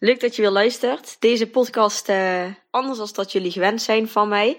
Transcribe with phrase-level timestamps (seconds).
[0.00, 1.16] Leuk dat je weer luistert.
[1.18, 4.58] Deze podcast, uh, anders dan dat jullie gewend zijn van mij.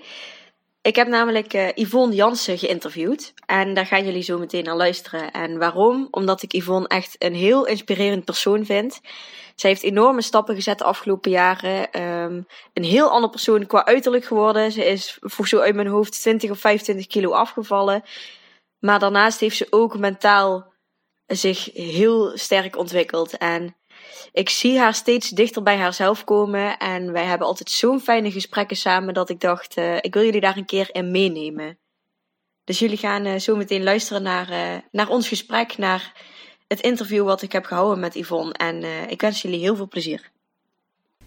[0.81, 3.33] Ik heb namelijk uh, Yvonne Jansen geïnterviewd.
[3.45, 5.31] En daar gaan jullie zo meteen naar luisteren.
[5.31, 6.07] En waarom?
[6.11, 9.01] Omdat ik Yvonne echt een heel inspirerend persoon vind.
[9.55, 12.01] Zij heeft enorme stappen gezet de afgelopen jaren.
[12.01, 14.71] Um, een heel ander persoon qua uiterlijk geworden.
[14.71, 18.03] Ze is voor zo uit mijn hoofd 20 of 25 kilo afgevallen.
[18.79, 20.73] Maar daarnaast heeft ze ook mentaal
[21.27, 23.37] zich heel sterk ontwikkeld.
[23.37, 23.75] En
[24.31, 26.77] ik zie haar steeds dichter bij haarzelf komen.
[26.77, 30.41] En wij hebben altijd zo'n fijne gesprekken samen dat ik dacht, uh, ik wil jullie
[30.41, 31.77] daar een keer in meenemen.
[32.63, 36.13] Dus jullie gaan uh, zo meteen luisteren naar, uh, naar ons gesprek, naar
[36.67, 38.53] het interview wat ik heb gehouden met Yvonne.
[38.53, 40.31] En ik wens jullie heel veel plezier.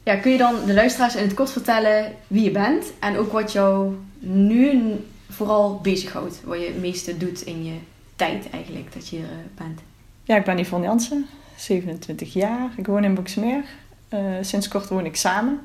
[0.02, 3.32] Ja, kun je dan de luisteraars in het kort vertellen wie je bent en ook
[3.32, 4.96] wat jou nu
[5.28, 6.40] vooral bezighoudt?
[6.44, 7.78] Wat je het meeste doet in je
[8.16, 9.80] tijd eigenlijk dat je hier bent?
[10.24, 11.26] Ja, ik ben Yvonne Jansen.
[11.56, 12.70] 27 jaar.
[12.76, 13.64] Ik woon in Boksmeer.
[14.10, 15.60] Uh, sinds kort woon ik samen.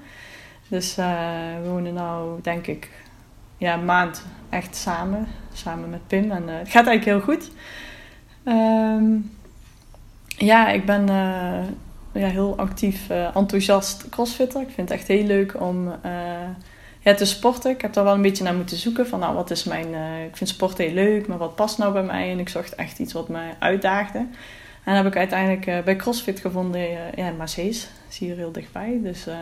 [0.67, 1.05] Dus uh,
[1.61, 2.89] we wonen nu, denk ik,
[3.57, 5.27] ja, een maand echt samen.
[5.53, 6.31] Samen met Pim.
[6.31, 7.51] En uh, het gaat eigenlijk heel goed.
[8.45, 9.31] Um,
[10.27, 11.07] ja, ik ben
[12.13, 14.61] ja, heel actief, enthousiast crossfitter.
[14.61, 15.91] Ik vind het echt heel leuk om
[16.99, 17.71] ja, te sporten.
[17.71, 19.07] Ik heb daar wel een beetje naar moeten zoeken.
[19.07, 19.87] Van nou, wat is mijn...
[20.25, 22.31] ik vind sport heel leuk, maar wat past nou bij mij?
[22.31, 24.25] En ik zocht echt iets wat mij uitdaagde.
[24.89, 27.37] En heb ik uiteindelijk uh, bij CrossFit gevonden uh, ja, in.
[27.37, 28.99] Dat is hier heel dichtbij.
[29.03, 29.33] Dus, uh,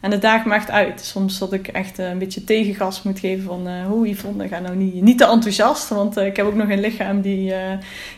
[0.00, 1.00] en daagt me echt uit.
[1.00, 3.82] Soms dat ik echt een beetje tegengas moet geven van...
[3.82, 5.88] hoe Yvonne, ga nou niet, niet te enthousiast.
[5.88, 7.54] Want ik heb ook nog een lichaam die,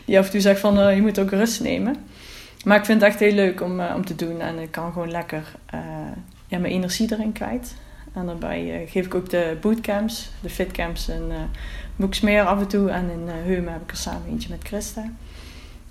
[0.05, 0.95] die af en toe zegt van...
[0.95, 1.95] je moet ook rust nemen.
[2.65, 4.41] Maar ik vind het echt heel leuk om, om te doen.
[4.41, 5.43] En ik kan gewoon lekker
[6.47, 7.75] ja, mijn energie erin kwijt.
[8.13, 11.35] En daarbij geef ik ook de bootcamps, de fitcamps in uh,
[11.95, 12.89] Boeksmeer af en toe.
[12.89, 15.05] En in uh, Heumen heb ik er samen eentje met Christa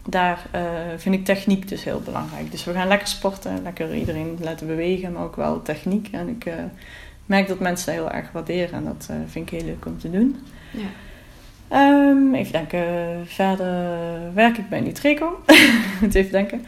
[0.08, 0.60] daar uh,
[0.96, 2.50] vind ik techniek dus heel belangrijk.
[2.50, 6.08] Dus we gaan lekker sporten, lekker iedereen laten bewegen, maar ook wel techniek.
[6.12, 6.54] En ik uh,
[7.26, 9.98] merk dat mensen dat heel erg waarderen en dat uh, vind ik heel leuk om
[9.98, 10.36] te doen.
[10.70, 10.88] Ja.
[12.08, 12.82] Um, even denken,
[13.26, 15.42] verder werk ik bij Nutreco.
[16.00, 16.64] Moet even denken.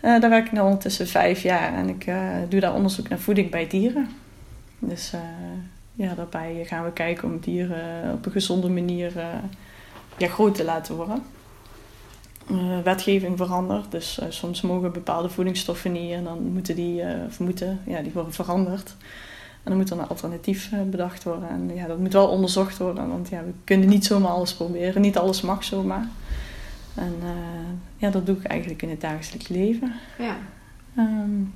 [0.00, 2.06] daar werk ik nu ondertussen vijf jaar en ik
[2.48, 4.08] doe daar onderzoek naar voeding bij dieren.
[4.78, 5.12] Dus
[5.94, 9.12] ja, daarbij gaan we kijken om dieren op een gezonde manier
[10.16, 11.22] ja, groot te laten worden
[12.50, 13.90] uh, wetgeving verandert.
[13.90, 18.12] Dus uh, soms mogen bepaalde voedingsstoffen niet en dan moeten die, uh, moeten, ja, die
[18.12, 18.96] worden veranderd.
[19.62, 21.48] En dan moet er een alternatief bedacht worden.
[21.48, 25.02] En ja, dat moet wel onderzocht worden, want ja, we kunnen niet zomaar alles proberen.
[25.02, 26.08] Niet alles mag zomaar.
[26.94, 27.14] En
[27.96, 29.92] ja, dat doe ik eigenlijk in het dagelijks leven.
[30.18, 30.36] Ja.
[30.98, 31.52] Um,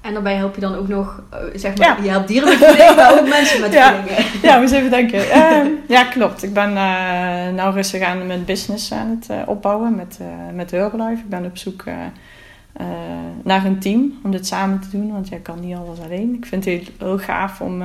[0.00, 2.02] en daarbij help je dan ook nog, uh, zeg maar, ja.
[2.02, 3.94] je helpt dieren met voeding, maar ook mensen met ja.
[3.94, 4.18] voeding.
[4.42, 5.20] Ja, eens even denken.
[5.20, 6.42] Uh, ja, klopt.
[6.42, 10.18] Ik ben uh, nou rustig aan mijn business aan het uh, opbouwen met,
[10.54, 11.22] met Herbalife.
[11.22, 11.84] Ik ben op zoek
[13.42, 16.34] naar een team om dit samen te doen, want jij kan niet alles alleen.
[16.34, 17.82] Ik vind het heel, heel gaaf om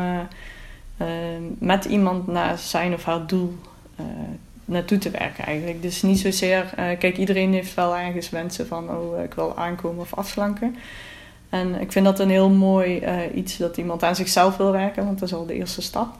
[1.58, 3.58] met iemand naar zijn of haar doel
[4.66, 5.82] naartoe te werken eigenlijk.
[5.82, 10.14] Dus niet zozeer, kijk, iedereen heeft wel ergens wensen van, oh, ik wil aankomen of
[10.14, 10.76] afslanken.
[11.50, 15.06] En ik vind dat een heel mooi uh, iets dat iemand aan zichzelf wil werken,
[15.06, 16.20] want dat is al de eerste stap.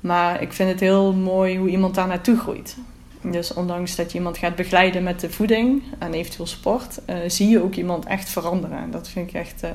[0.00, 2.76] Maar ik vind het heel mooi hoe iemand daar naartoe groeit.
[3.20, 7.48] Dus ondanks dat je iemand gaat begeleiden met de voeding en eventueel sport, uh, zie
[7.48, 8.78] je ook iemand echt veranderen.
[8.78, 9.70] En dat vind ik echt uh,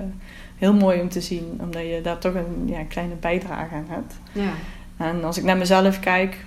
[0.57, 4.13] heel mooi om te zien, omdat je daar toch een ja, kleine bijdrage aan hebt.
[4.31, 4.51] Ja.
[4.97, 6.37] En als ik naar mezelf kijk,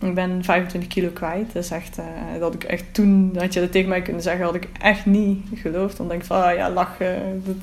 [0.00, 1.52] ik ben 25 kilo kwijt.
[1.52, 2.04] Dat is echt, uh,
[2.40, 5.46] dat ik echt toen, had je dat tegen mij kunnen zeggen, had ik echt niet
[5.54, 5.96] geloofd.
[5.96, 7.08] Dan denk ik van, oh ja, lach, uh,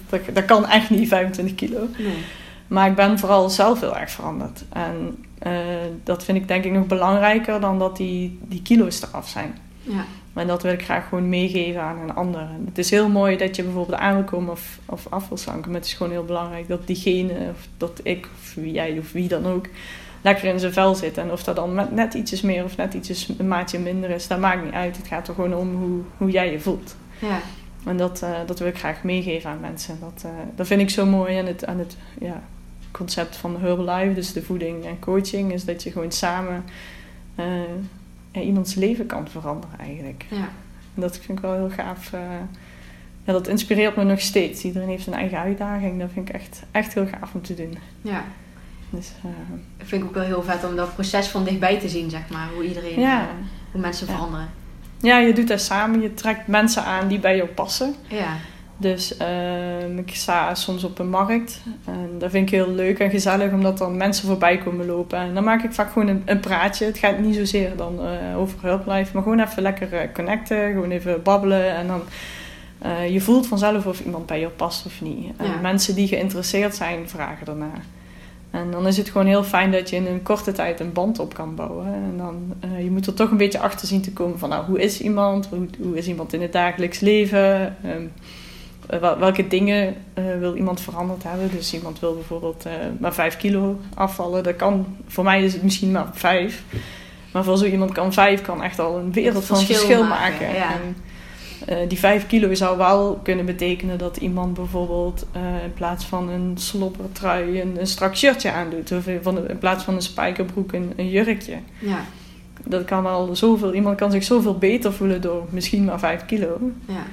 [0.09, 1.87] dat, dat, kan echt niet, 25 kilo.
[1.97, 2.17] Nee.
[2.67, 4.63] Maar ik ben vooral zelf heel erg veranderd.
[4.69, 5.53] En uh,
[6.03, 9.57] dat vind ik denk ik nog belangrijker dan dat die, die kilo's eraf zijn.
[9.81, 10.05] Ja.
[10.33, 12.47] En dat wil ik graag gewoon meegeven aan een ander.
[12.65, 15.71] Het is heel mooi dat je bijvoorbeeld aan wil komen of, of af wil slanken.
[15.71, 19.27] Maar het is gewoon heel belangrijk dat diegene, of dat ik, of jij of wie
[19.27, 19.65] dan ook
[20.21, 21.17] lekker in zijn vel zit.
[21.17, 24.39] En of dat dan net ietsjes meer of net ietsjes een maatje minder is, dat
[24.39, 24.97] maakt niet uit.
[24.97, 26.95] Het gaat er gewoon om hoe, hoe jij je voelt.
[27.19, 27.39] Ja.
[27.85, 29.97] En dat, eh, dat wil ik graag meegeven aan mensen.
[29.99, 32.43] Dat, eh, dat vind ik zo mooi aan het, aan het ja,
[32.91, 36.63] concept van Herbalife, dus de voeding en coaching, is dat je gewoon samen
[37.35, 37.45] eh,
[38.31, 40.25] ja, iemands leven kan veranderen eigenlijk.
[40.29, 40.49] Ja.
[40.95, 42.11] En dat vind ik wel heel gaaf.
[43.23, 44.63] ja, dat inspireert me nog steeds.
[44.63, 45.99] Iedereen heeft zijn eigen uitdaging.
[45.99, 47.77] Dat vind ik echt, echt heel gaaf om te doen.
[48.01, 48.23] ja.
[48.89, 49.29] Dus, eh,
[49.77, 52.21] Dat vind ik ook wel heel vet om dat proces van dichtbij te zien, zeg
[52.31, 52.47] maar.
[52.55, 53.19] Hoe iedereen, ja.
[53.21, 53.27] eh,
[53.71, 54.13] hoe mensen Ja.
[54.13, 54.49] veranderen.
[55.01, 56.01] ja, je doet dat samen.
[56.01, 57.95] Je trekt mensen aan die bij jou passen.
[58.07, 58.27] Ja.
[58.79, 61.61] Dus ehm, ik sta soms op een markt.
[61.85, 65.19] En dat vind ik heel leuk en gezellig, omdat dan mensen voorbij komen lopen.
[65.19, 66.85] En dan maak ik vaak gewoon een, een praatje.
[66.85, 70.71] Het gaat niet zozeer dan eh, over Herbalife, maar gewoon even lekker eh, connecten.
[70.71, 71.75] Gewoon even babbelen.
[71.75, 72.01] En dan
[72.79, 75.31] eh, je voelt vanzelf of iemand bij je past of niet.
[75.37, 75.57] En Ja.
[75.61, 77.81] mensen die geïnteresseerd zijn, vragen ernaar.
[78.51, 81.19] En dan is het gewoon heel fijn dat je in een korte tijd een band
[81.19, 81.85] op kan bouwen.
[81.85, 84.65] En dan, eh, je moet er toch een beetje achter zien te komen van, nou,
[84.65, 85.47] hoe is iemand?
[85.49, 87.75] Hoe, hoe is iemand in het dagelijks leven?
[87.83, 88.01] Ehm,
[88.89, 91.49] eh, wel- welke dingen eh, wil iemand veranderd hebben?
[91.51, 92.65] Dus iemand wil bijvoorbeeld
[92.99, 94.43] maar 5 kilo afvallen.
[94.43, 96.63] Dat kan, voor mij is het misschien maar 5.
[97.31, 100.31] Maar voor zo iemand kan 5 kan echt al een wereld van Verschil verschil maken,
[100.45, 100.55] maken.
[100.55, 100.71] ja.
[100.73, 100.95] En,
[101.65, 106.29] eh, die 5 kilo zou wel kunnen betekenen dat iemand bijvoorbeeld eh, in plaats van
[106.29, 108.91] een slobbertrui een, een strak shirtje aandoet.
[108.91, 111.57] Of in- van, in plaats van een spijkerbroek een, een jurkje.
[111.79, 111.99] Ja.
[112.65, 116.59] Dat kan al zoveel, iemand kan zich zoveel beter voelen door misschien maar 5 kilo.
[116.85, 117.03] Ja.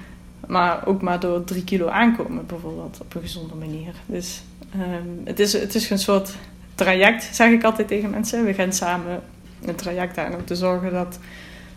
[0.47, 3.95] Maar ook maar door 3 kilo aankomen bijvoorbeeld op een gezonde manier.
[4.07, 4.43] Dus
[4.73, 6.35] ehm, het, is, het is een soort
[6.75, 8.45] traject, zeg ik altijd tegen mensen.
[8.45, 9.21] We gaan samen
[9.65, 11.19] een traject aan om te zorgen dat,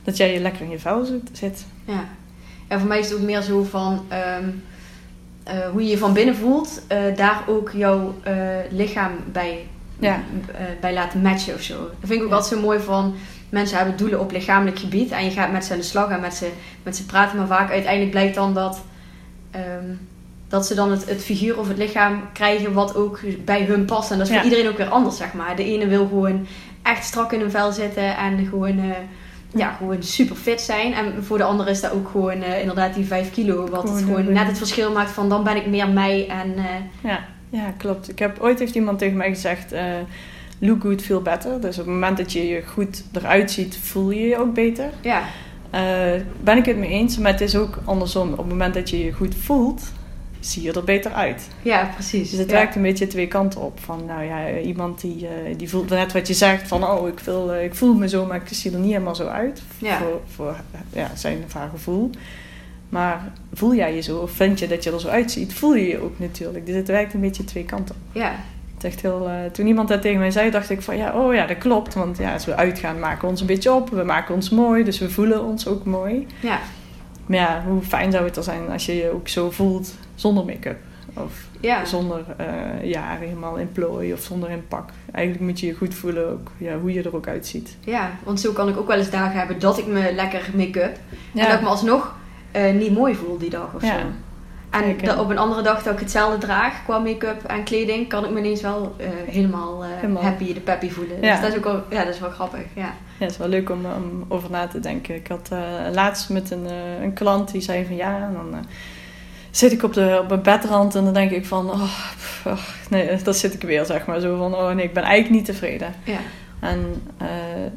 [0.04, 1.66] dat jij je lekker in je vel zit.
[1.86, 2.04] Ja.
[2.68, 4.50] En voor mij is het ook meer zo van ehm,
[5.44, 8.34] eh, hoe je je van binnen voelt, eh, daar ook jouw eh,
[8.70, 9.68] lichaam bij,
[10.00, 10.20] Ja.
[10.82, 11.78] bij laten matchen of zo.
[11.78, 12.36] Dat vind ik ook Ja.
[12.36, 13.16] altijd zo mooi van
[13.50, 16.20] mensen hebben doelen op lichamelijk gebied en je gaat met ze aan de slag en
[16.20, 16.50] met ze,
[16.84, 18.82] met ze praten, maar vaak uiteindelijk blijkt dan dat,
[19.52, 19.86] ehm,
[20.48, 24.12] dat ze dan het, het figuur of het lichaam krijgen wat ook bij hun past.
[24.12, 25.56] En dat is voor iedereen ook weer anders, zeg maar.
[25.56, 26.48] De ene wil gewoon
[26.84, 28.80] echt strak in hun vel zitten en gewoon,
[29.56, 30.94] ja, gewoon super fit zijn.
[30.94, 33.68] En voor de andere is dat ook gewoon eh, inderdaad die 5 kilo.
[33.68, 36.28] Wat Gewoon het gewoon net het verschil maakt van dan ben ik meer mij.
[36.28, 36.64] En eh,
[37.10, 38.10] Ja, ja klopt.
[38.10, 39.84] Ik heb, ooit heeft iemand tegen mij gezegd, eh,
[40.60, 41.62] look good, feel better.
[41.62, 44.90] Dus op het moment dat je je goed eruit ziet, voel je je ook beter.
[45.02, 45.22] ja,
[46.42, 48.32] ben ik het mee eens, maar het is ook andersom.
[48.32, 49.92] Op het moment dat je je goed voelt,
[50.40, 51.48] zie je er beter uit.
[51.62, 52.30] ja, precies.
[52.30, 52.56] Dus het ja.
[52.56, 53.80] werkt een beetje twee kanten op.
[53.80, 57.20] Van, nou ja, iemand die, eh, die voelt net wat je zegt van, oh, ik,
[57.20, 59.62] wil, eh, ik voel me zo, maar ik zie er niet helemaal zo uit.
[59.78, 59.98] Ja.
[59.98, 60.56] Voor, voor
[60.94, 62.10] ja, zijn of haar gevoel.
[62.90, 65.88] Maar voel jij je zo, of vind je dat je er zo uitziet, voel je
[65.88, 66.66] je ook natuurlijk.
[66.66, 68.16] Dus het werkt een beetje twee kanten op.
[68.16, 68.36] Ja,
[68.76, 71.34] Het echt heel, eh, toen iemand dat tegen mij zei, dacht ik van, ja, oh
[71.34, 71.94] ja, dat klopt.
[71.94, 73.90] Want ja, als we uitgaan, maken we ons een beetje op.
[73.90, 76.28] We maken ons mooi, dus we voelen ons ook mooi.
[76.40, 76.60] ja,
[77.26, 80.46] Maar ja, hoe fijn zou het er zijn als je je ook zo voelt zonder
[80.46, 80.78] make-up.
[81.14, 81.86] Of ja.
[81.86, 84.90] zonder eh jaren helemaal in plooi of zonder in pak.
[85.12, 87.78] Eigenlijk moet je je goed voelen ook, ja, hoe je er ook uitziet.
[87.80, 90.98] Ja, want zo kan ik ook wel eens dagen hebben dat ik me lekker make-up.
[91.34, 92.16] En dat ik me Ja, alsnog
[92.52, 94.00] eh, niet mooi voel die dag of Ja.
[94.00, 94.06] zo.
[94.70, 98.26] En dat op een andere dag dat ik hetzelfde draag qua make-up en kleding, kan
[98.26, 100.24] ik me ineens wel eh, helemaal, Helemaal.
[100.24, 101.22] happy, de peppy voelen.
[101.22, 101.32] Ja.
[101.32, 102.66] Dus dat is ook wel, ja, dat is wel grappig.
[102.74, 102.82] Ja.
[102.84, 105.16] ja, het is wel leuk om, om over na te denken.
[105.16, 105.50] Ik had
[105.94, 106.66] laatst met een,
[107.02, 108.66] een klant die zei van ja, en dan
[109.58, 111.82] zit ik op, de, op mijn bedrand en dan denk ik van, oh,
[112.44, 114.20] ach, nee, dat zit ik weer, zeg maar.
[114.20, 115.94] Zo van, oh nee, ik ben eigenlijk niet tevreden.
[116.04, 116.20] Ja.
[116.60, 117.28] En eh,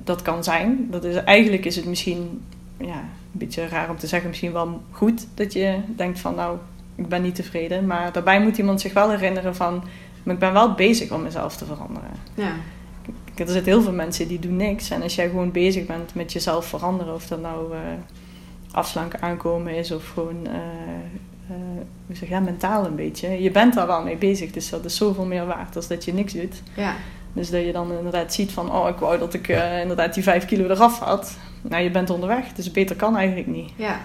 [0.05, 0.87] dat kan zijn.
[0.91, 2.43] Dat is, eigenlijk is het misschien
[2.77, 6.59] ja, een beetje raar om te zeggen, misschien wel goed dat je denkt van nou,
[6.95, 7.87] ik ben niet tevreden.
[7.87, 9.85] Maar daarbij moet iemand zich wel herinneren van,
[10.23, 12.11] maar ik ben wel bezig om mezelf te veranderen.
[12.35, 12.53] Ja.
[13.35, 14.91] Er zitten heel veel mensen die doen niks.
[14.91, 17.79] En als jij gewoon bezig bent met jezelf veranderen, of dat nou eh
[18.73, 20.53] afslanken aankomen is of gewoon eh,
[22.07, 23.43] hoe zeg ja, mentaal een beetje.
[23.43, 26.13] Je bent daar wel mee bezig, dus dat is zoveel meer waard als dat je
[26.13, 26.63] niks doet.
[26.77, 26.95] Ja.
[27.33, 30.23] Dus dat je dan inderdaad ziet van, oh, ik wou dat ik eh, inderdaad die
[30.23, 31.37] vijf kilo eraf had.
[31.63, 33.71] Nou, je bent onderweg, dus beter kan eigenlijk niet.
[33.77, 34.01] Ja.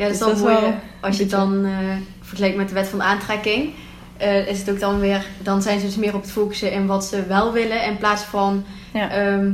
[0.00, 1.72] Ja, dat is Dus dan eh, Als je het dan eh,
[2.20, 3.70] vergelijkt met de wet van aantrekking,
[4.16, 6.86] eh, is het ook dan weer, dan zijn ze dus meer op het focussen in
[6.86, 9.52] wat ze wel willen, in plaats van Ja, ehm,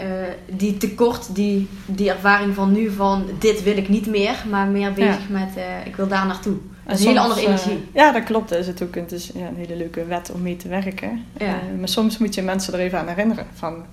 [0.00, 0.06] eh,
[0.46, 4.92] die tekort, die, die ervaring van nu van dit wil ik niet meer, maar meer
[4.92, 6.56] bezig met eh, ik wil daar naartoe.
[6.84, 7.88] Dat is een hele andere eh, energie.
[7.94, 8.48] ja, dat klopt.
[8.48, 11.24] Dat is het ook het is, ja, een hele leuke wet om mee te werken.
[11.38, 11.46] Ja.
[11.46, 13.46] Eh, maar soms moet je mensen er even aan herinneren.
[13.54, 13.84] Van,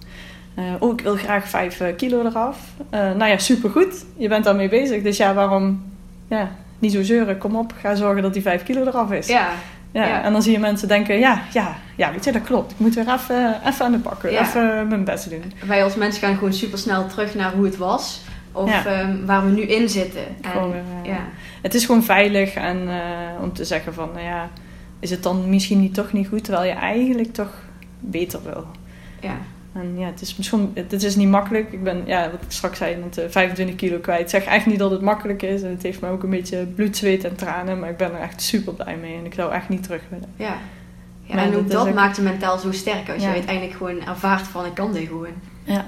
[0.57, 2.57] eh, oh, ik wil graag vijf eh, kilo eraf.
[2.89, 4.05] Eh, nou ja, supergoed.
[4.15, 5.03] Je bent daarmee bezig.
[5.03, 5.83] Dus ja, waarom
[6.27, 7.37] ja, niet zo zeuren?
[7.37, 9.27] Kom op, ga zorgen dat die vijf kilo eraf is.
[9.27, 9.49] Ja,
[9.91, 10.23] Ja, Ja.
[10.23, 12.71] En dan zie je mensen denken, ja, ja, ja, weet je, dat klopt.
[12.71, 14.41] Ik moet weer even, even aan de bak, Ja.
[14.41, 15.53] even mijn best doen.
[15.65, 18.21] wij als mensen gaan gewoon super snel terug naar hoe het was.
[18.51, 18.85] Of Ja.
[18.85, 20.21] ehm, waar we nu in zitten.
[20.41, 21.19] En, Gewoon eh, ja.
[21.61, 24.49] Het is gewoon veilig en eh, om te zeggen van, nou ja,
[24.99, 27.51] is het dan misschien niet, toch niet goed, terwijl je eigenlijk toch
[27.99, 28.65] beter wil.
[29.21, 29.35] ja.
[29.73, 31.71] En ja, het is misschien, het is niet makkelijk.
[31.71, 34.21] Ik ben, ja, wat ik straks zei, met de 25 kilo kwijt.
[34.21, 35.61] Ik zeg echt niet dat het makkelijk is.
[35.61, 37.79] En het heeft me ook een beetje bloed, zweet en tranen.
[37.79, 39.17] Maar ik ben er echt super blij mee.
[39.17, 40.29] En ik zou echt niet terug willen.
[40.35, 40.57] Ja.
[41.23, 43.75] Ja, Maar en dat ook dat ook- maakt je mentaal zo sterk als je uiteindelijk
[43.77, 45.27] gewoon ervaart van ik kan dit gewoon.
[45.63, 45.85] Ja.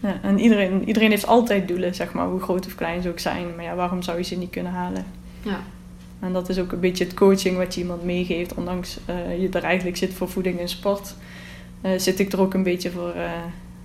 [0.00, 2.26] ja en iedereen, iedereen heeft altijd doelen, zeg maar.
[2.26, 3.46] Hoe groot of klein ze ook zijn.
[3.56, 5.04] Maar ja, waarom zou je ze niet kunnen halen?
[5.42, 5.58] Ja.
[6.20, 8.54] En dat is ook een beetje het coaching wat je iemand meegeeft.
[8.54, 11.14] Ondanks eh, je er eigenlijk zit voor voeding en sport.
[11.84, 13.30] Eh, zit ik er ook een beetje voor eh,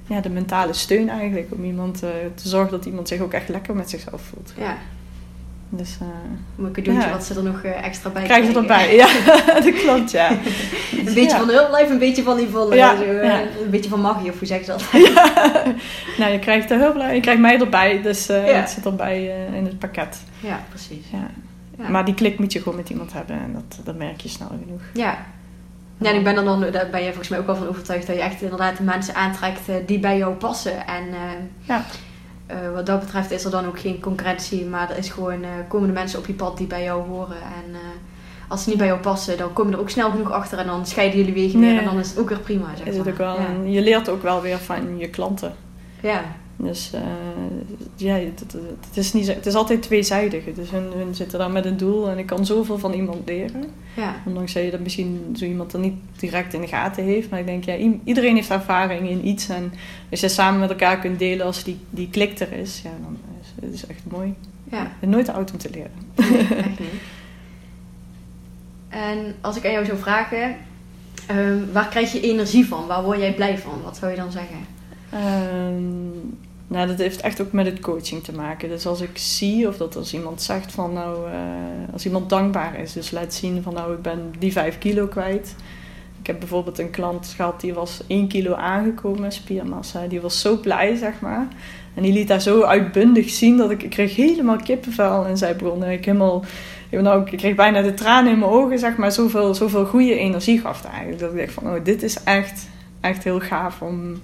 [0.07, 1.47] ja, de mentale steun eigenlijk.
[1.51, 4.53] Om iemand eh, te zorgen dat iemand zich ook echt lekker met zichzelf voelt.
[4.57, 4.77] Ja,
[5.69, 5.97] Dus
[6.57, 7.11] een cadeautje Ja.
[7.13, 8.71] wat ze er nog extra bij krijg je krijgen.
[8.71, 8.95] erbij.
[8.95, 9.07] Ja,
[9.65, 10.31] dat klopt, ja.
[11.05, 13.41] Een beetje van Herbalife, een beetje van zo, eh, ja.
[13.63, 14.83] Een beetje van magie, of hoe zeg je dat?
[15.13, 15.63] ja.
[16.17, 18.01] Nou, je krijgt de Herbalife, je krijgt mij erbij.
[18.01, 20.21] Dus het zit erbij in het pakket.
[20.39, 21.05] Ja, precies.
[21.11, 21.27] Ja.
[21.77, 21.89] Ja.
[21.89, 23.35] Maar die klik moet je gewoon met iemand hebben.
[23.35, 24.81] En dat, dat merk je snel genoeg.
[24.93, 25.25] Ja.
[26.01, 28.07] Ja, en ik ben er dan, daar ben je volgens mij ook wel van overtuigd
[28.07, 30.87] dat je echt inderdaad de mensen aantrekt eh, die bij jou passen.
[30.87, 31.19] En eh,
[31.67, 31.83] Ja.
[32.47, 35.49] eh, wat dat betreft is er dan ook geen concurrentie, maar er is gewoon, eh,
[35.67, 37.37] komen de mensen op je pad die bij jou horen.
[37.37, 37.75] En
[38.47, 40.65] als ze niet bij jou passen, dan kom je er ook snel genoeg achter en
[40.67, 42.65] dan scheiden jullie wegen weer en dan is het ook weer prima.
[42.77, 43.39] Zeg Is het ook wel.
[43.39, 43.45] Ja.
[43.47, 45.53] En je leert ook wel weer van je klanten.
[46.01, 46.21] ja.
[46.61, 47.01] Dus eh,
[47.95, 48.53] ja, het, het,
[48.87, 50.43] het is niet, het is altijd tweezijdig.
[50.53, 53.65] Dus hun, hun zitten daar met een doel en ik kan zoveel van iemand leren.
[53.95, 54.15] Ja.
[54.25, 57.29] Ondanks dat je dat misschien zo iemand er niet direct in de gaten heeft.
[57.29, 59.49] Maar ik denk, ja, iedereen heeft ervaring in iets.
[59.49, 59.73] En
[60.11, 63.17] als je samen met elkaar kunt delen als die, die klik er is, ja, dan
[63.41, 64.33] is het is echt mooi.
[64.71, 64.91] ja.
[64.99, 65.91] En nooit oud om te leren.
[66.15, 67.01] Nee, echt niet.
[68.89, 70.55] En als ik aan jou zou vragen,
[71.27, 72.87] ehm, waar krijg je energie van?
[72.87, 73.81] Waar word jij blij van?
[73.83, 74.77] Wat zou je dan zeggen?
[75.09, 76.11] Ehm,
[76.69, 78.69] nou, dat heeft echt ook met het coaching te maken.
[78.69, 82.79] Dus als ik zie of dat als iemand zegt van nou, eh, als iemand dankbaar
[82.79, 85.55] is, dus laat zien van nou, ik ben die 5 kilo kwijt.
[86.19, 90.07] Ik heb bijvoorbeeld een klant gehad die was 1 kilo aangekomen, spiermassa.
[90.07, 91.47] Die was zo blij, zeg maar.
[91.93, 95.25] En die liet daar zo uitbundig zien dat ik, ik kreeg helemaal kippenvel.
[95.25, 96.43] En zij begon ik helemaal,
[96.89, 99.11] ik, nou, ik kreeg bijna de tranen in mijn ogen, zeg maar.
[99.11, 101.19] Zoveel, zoveel goede energie gaf het eigenlijk.
[101.19, 102.67] Dat ik dacht van, oh, dit is echt,
[103.01, 104.21] echt heel gaaf om...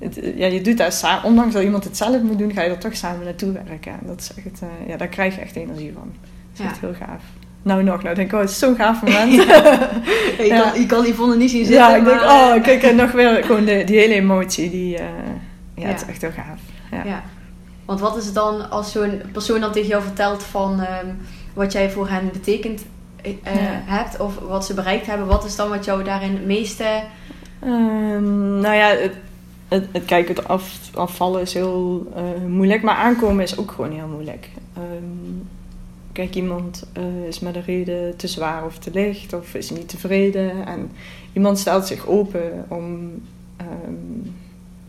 [0.00, 2.70] Het, ja, je doet dat samen, ondanks dat iemand het zelf moet doen, ga je
[2.70, 3.92] er toch samen naartoe werken.
[3.92, 6.12] En dat is echt, eh, ja, daar krijg je echt energie van.
[6.22, 6.64] Dat is Ja.
[6.70, 7.22] echt heel gaaf.
[7.62, 9.32] Nou nog, nou denk ik, oh, het is zo'n gaaf moment.
[9.32, 10.60] Je, Ja.
[10.70, 13.12] kan, je kan Yvonne niet zien zitten, ja, ik denk, oh, eh, kijk, en nog
[13.12, 15.04] weer gewoon de, die hele emotie, die, eh,
[15.74, 16.58] ja, het is echt heel gaaf.
[16.90, 17.04] Ja.
[17.04, 17.22] Ja.
[17.84, 21.06] Want wat is het dan als zo'n persoon dan tegen jou vertelt van ehm,
[21.54, 22.84] wat jij voor hen betekend
[23.22, 23.50] eh, Ja.
[23.84, 25.26] hebt of wat ze bereikt hebben?
[25.26, 26.84] Wat is dan wat jou daarin het meeste...
[27.60, 29.12] Ehm, nou ja, het,
[29.70, 33.92] het, het, kijk, het af, afvallen is heel eh, moeilijk, maar aankomen is ook gewoon
[33.92, 34.48] heel moeilijk.
[34.74, 35.32] Ehm,
[36.12, 39.88] kijk, iemand eh, is met een reden te zwaar of te licht of is niet
[39.88, 40.66] tevreden.
[40.66, 40.90] En
[41.32, 43.10] iemand stelt zich open om,
[43.56, 44.30] ehm,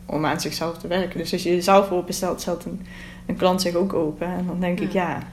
[0.06, 1.18] om aan zichzelf te werken.
[1.18, 2.82] Dus als je jezelf openstelt, stelt een,
[3.26, 4.28] een klant zich ook open.
[4.28, 5.10] En dan denk ik, Ja.
[5.10, 5.24] ja,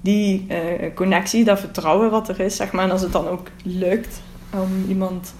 [0.00, 2.84] die eh, connectie, dat vertrouwen wat er is, zeg maar.
[2.84, 5.34] En als het dan ook lukt om iemand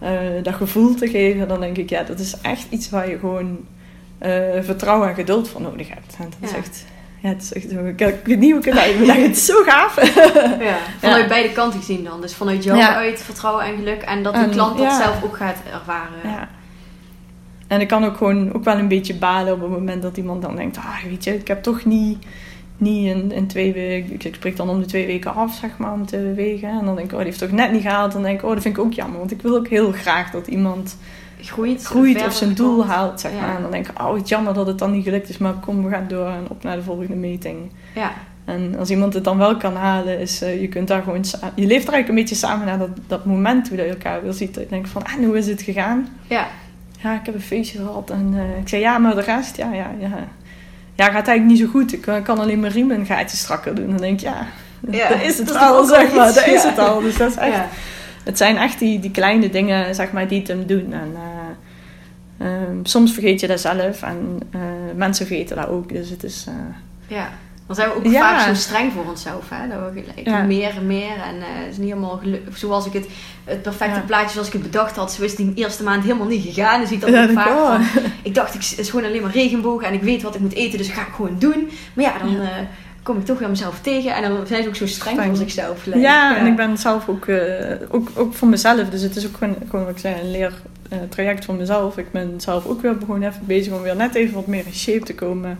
[0.00, 0.10] eh,
[0.42, 3.58] dat gevoel te geven, dan denk ik, ja, dat is echt iets waar je gewoon
[4.18, 6.16] eh, vertrouwen en geduld voor nodig hebt.
[6.18, 6.84] En dat is echt,
[7.22, 9.62] ja, het is echt, ik, ik weet niet hoe ik het uitleg, het is zo
[9.62, 10.14] gaaf.
[10.60, 11.28] Ja, vanuit Ja.
[11.28, 12.20] beide kanten gezien dan.
[12.20, 12.94] Dus vanuit jou Ja.
[12.94, 16.18] uit vertrouwen en geluk en dat de klant dat zelf ook gaat ervaren.
[16.24, 16.48] Ja.
[17.66, 20.42] En ik kan ook gewoon ook wel een beetje balen op het moment dat iemand
[20.42, 22.18] dan denkt, ah, weet je, ik heb toch niet,
[22.78, 25.78] niet in, in twee weken, ik, ik spreek dan om de twee weken af, zeg
[25.78, 26.68] maar, om te wegen.
[26.68, 28.12] En dan denk ik, oh, die heeft toch net niet gehaald.
[28.12, 30.30] Dan denk ik, oh, dat vind ik ook jammer, want ik wil ook heel graag
[30.30, 30.96] dat iemand
[31.42, 32.88] Groeit, groeit of zijn doel komt.
[32.88, 33.40] haalt, zeg Ja.
[33.40, 33.56] maar.
[33.56, 35.84] En dan denk ik, oh, het jammer dat het dan niet gelukt is, maar kom,
[35.84, 37.70] we gaan door en op naar de volgende meting.
[37.94, 38.12] Ja,
[38.44, 41.66] En als iemand het dan wel kan halen, is uh, je kunt daar gewoon je
[41.66, 44.32] leeft er eigenlijk een beetje samen naar dat, dat moment hoe dat je elkaar wil
[44.32, 44.54] ziet.
[44.54, 46.08] Dat je denkt van, ah, hoe is het gegaan?
[46.28, 46.46] ja,
[47.02, 49.72] Ja, ik heb een feestje gehad en uh, ik zei ja, maar de rest, ja,
[49.72, 50.28] ja, ja.
[50.98, 51.92] Ja, gaat eigenlijk niet zo goed.
[51.92, 53.88] Ik uh, kan alleen mijn riem een gaatje strakker doen.
[53.88, 54.46] Dan denk ik, ja,
[54.90, 55.08] ja.
[55.14, 56.34] dat is het dat al, zeg maar.
[56.34, 57.00] Dat is het al.
[57.00, 57.68] Dus dat is echt, Ja.
[58.24, 60.92] het zijn echt die, die kleine dingen, zeg maar, die het hem doen.
[60.92, 61.16] En
[62.38, 64.60] uh, um, soms vergeet je dat zelf en uh,
[64.96, 65.88] mensen vergeten dat ook.
[65.88, 66.46] Dus het is...
[66.48, 66.54] uh,
[67.06, 67.28] ja.
[67.68, 68.20] Dan zijn we ook Ja.
[68.20, 69.44] vaak zo streng voor onszelf.
[69.48, 69.68] Hè?
[69.68, 70.42] Dat we gelijk Ja.
[70.42, 71.12] meer en meer.
[71.26, 72.20] En eh, het is niet helemaal
[72.54, 73.06] zoals ik het,
[73.44, 74.04] het perfecte Ja.
[74.06, 75.12] plaatje zoals ik het bedacht had.
[75.12, 76.86] Zo is die eerste maand helemaal niet gegaan.
[76.86, 77.48] Zie ik dat Ja, ook vaak
[77.92, 78.02] van.
[78.22, 79.82] Ik dacht, ik, het is gewoon alleen maar regenboog.
[79.82, 81.70] En ik weet wat ik moet eten, dus dat ga ik gewoon doen.
[81.94, 82.48] Maar ja, dan eh,
[83.02, 84.14] kom ik toch weer mezelf tegen.
[84.14, 85.36] En dan zijn ze ook zo streng Streng.
[85.36, 85.84] voor zichzelf.
[85.94, 87.40] Ja, en ik ben zelf ook, uh,
[87.90, 88.88] ook, ook voor mezelf.
[88.90, 90.30] Dus het is ook gewoon, gewoon wat ik zei, een
[90.90, 91.98] leertraject voor mezelf.
[91.98, 94.74] Ik ben zelf ook weer begonnen even bezig om weer net even wat meer in
[94.74, 95.58] shape te komen.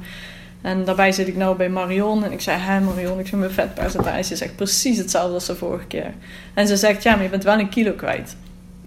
[0.60, 2.24] En daarbij zit ik nou bij Marion.
[2.24, 5.56] En ik zei, hé Marion, ik vind mijn vetpercentage is echt precies hetzelfde als de
[5.56, 6.12] vorige keer.
[6.54, 8.36] En ze zegt, ja, maar je bent wel een kilo kwijt.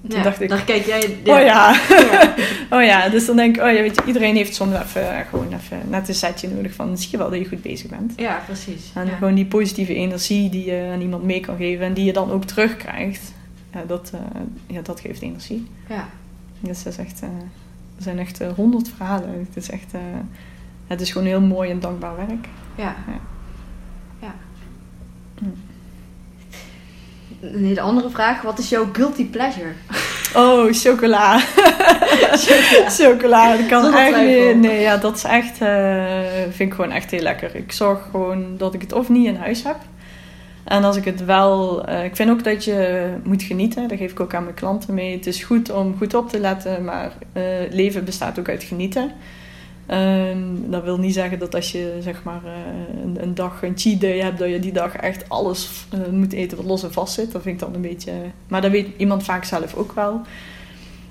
[0.07, 1.17] Toen Ja, dacht ik, daar kijk jij...
[1.25, 1.79] oh ja.
[1.89, 2.33] Ja.
[2.77, 5.27] oh ja, dus dan denk ik, oh ja, weet je, iedereen heeft soms even, eh,
[5.29, 8.13] gewoon even net een setje nodig van, zie je wel dat je goed bezig bent.
[8.15, 8.91] Ja, precies.
[8.93, 9.15] En ja.
[9.15, 12.31] gewoon die positieve energie die je aan iemand mee kan geven en die je dan
[12.31, 13.33] ook terugkrijgt,
[13.73, 15.67] ja, dat, eh, ja, dat geeft energie.
[15.89, 16.09] Ja.
[16.59, 17.27] Dus dat is echt, eh,
[17.97, 19.47] er zijn echt honderd verhalen.
[19.53, 19.93] Het is echt,
[20.91, 22.48] het is gewoon heel mooi en dankbaar werk.
[22.75, 22.95] Ja.
[23.07, 23.19] Ja.
[24.19, 24.33] ja.
[27.41, 28.41] Een hele andere vraag.
[28.41, 29.71] Wat is jouw guilty pleasure?
[30.36, 31.39] Oh, chocola.
[32.88, 33.51] chocola.
[33.57, 34.62] Dat kan Zonder echt niet.
[34.62, 37.55] Nee, ja, dat is echt, eh, vind ik gewoon echt heel lekker.
[37.55, 39.77] Ik zorg gewoon dat ik het of niet in huis heb.
[40.63, 41.86] En als ik het wel...
[41.86, 43.88] eh, ik vind ook dat je moet genieten.
[43.88, 45.15] Dat geef ik ook aan mijn klanten mee.
[45.15, 49.12] Het is goed om goed op te letten, maar eh, leven bestaat ook uit genieten.
[49.91, 53.77] Ehm, dat wil niet zeggen dat als je zeg maar eh, een, een dag een
[53.77, 56.91] cheat day hebt, dat je die dag echt alles eh, moet eten wat los en
[56.93, 57.31] vast zit.
[57.31, 58.12] Dat vind ik dan een beetje.
[58.48, 60.21] Maar dat weet iemand vaak zelf ook wel.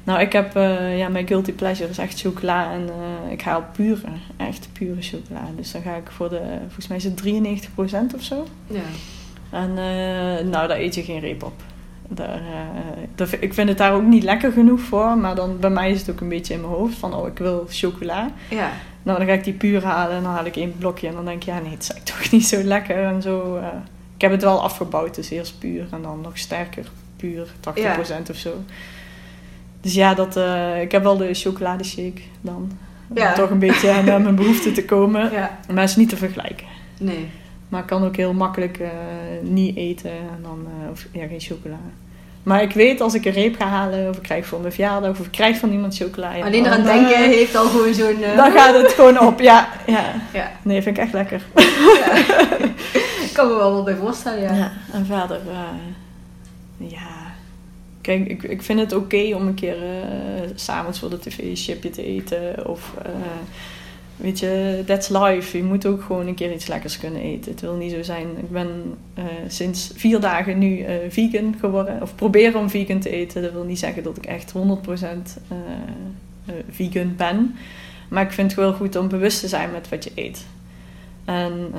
[0.05, 2.89] Nou, ik heb eh, ja, mijn guilty pleasure is echt chocola en
[3.31, 5.49] ik haal pure, echt pure chocola.
[5.57, 7.23] Dus dan ga ik voor de, volgens mij is het
[8.13, 8.47] 93% of zo.
[8.67, 8.81] Ja.
[9.51, 9.75] En
[10.51, 11.63] nou, daar eet je geen reep op.
[12.13, 15.71] Daar, eh, daar ik vind het daar ook niet lekker genoeg voor, maar dan bij
[15.71, 18.31] mij is het ook een beetje in mijn hoofd van, oh, ik wil chocola.
[18.49, 18.71] Ja.
[19.03, 21.25] Nou, dan ga ik die puur halen en dan haal ik één blokje en dan
[21.25, 23.57] denk ik, ja, nee, het is toch niet zo lekker en zo.
[23.57, 23.67] eh.
[24.15, 26.87] ik heb het wel afgebouwd, dus eerst puur en dan nog sterker
[27.17, 27.47] puur,
[28.27, 28.53] 80% of zo.
[29.81, 32.71] Dus ja, dat, eh, ik heb wel de chocoladeshake dan.
[33.09, 35.33] Om toch een beetje aan mijn behoeften te komen.
[35.33, 35.59] Ja.
[35.69, 36.67] Maar het is niet te vergelijken.
[36.99, 37.29] Nee.
[37.71, 38.89] Maar ik kan ook heel makkelijk eh,
[39.43, 41.79] niet eten en dan, eh, of ja, geen chocola.
[42.43, 45.11] Maar ik weet als ik een reep ga halen, of ik krijg voor mijn verjaardag,
[45.11, 46.35] of ik krijg van iemand chocola.
[46.35, 48.17] ja, Alleen eraan eh, denken heeft al gewoon zo'n...
[48.37, 49.69] Dan gaat het gewoon op, ja.
[49.87, 50.05] ja.
[50.33, 50.51] Ja.
[50.63, 51.43] Nee, vind ik echt lekker.
[51.55, 52.17] ja.
[53.27, 54.55] Ik kan me wel wat bij voorstellen, ja.
[54.55, 55.41] Ja, en verder,
[56.77, 57.09] ja.
[58.01, 59.77] Kijk, ik, ik vind het oké om een keer
[60.55, 62.67] s'avonds voor de tv een chipje te eten.
[62.67, 62.95] Of,
[64.21, 65.57] weet je, that's life.
[65.57, 67.51] Je moet ook gewoon een keer iets lekkers kunnen eten.
[67.51, 68.29] Het wil niet zo zijn.
[68.39, 72.03] Ik ben eh, sinds vier dagen nu eh, vegan geworden.
[72.03, 73.43] Of probeer om vegan te eten.
[73.43, 74.57] Dat wil niet zeggen dat ik echt 100%
[75.49, 75.57] eh,
[76.71, 77.55] vegan ben.
[78.09, 80.47] Maar ik vind het wel goed om bewust te zijn met wat je eet.
[81.25, 81.73] En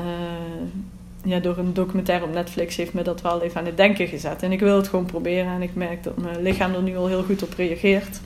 [1.24, 4.44] ja, door een documentaire op Netflix heeft me dat wel even aan het denken gezet.
[4.44, 5.54] En ik wil het gewoon proberen.
[5.54, 8.22] En ik merk dat mijn lichaam er nu al heel goed op reageert.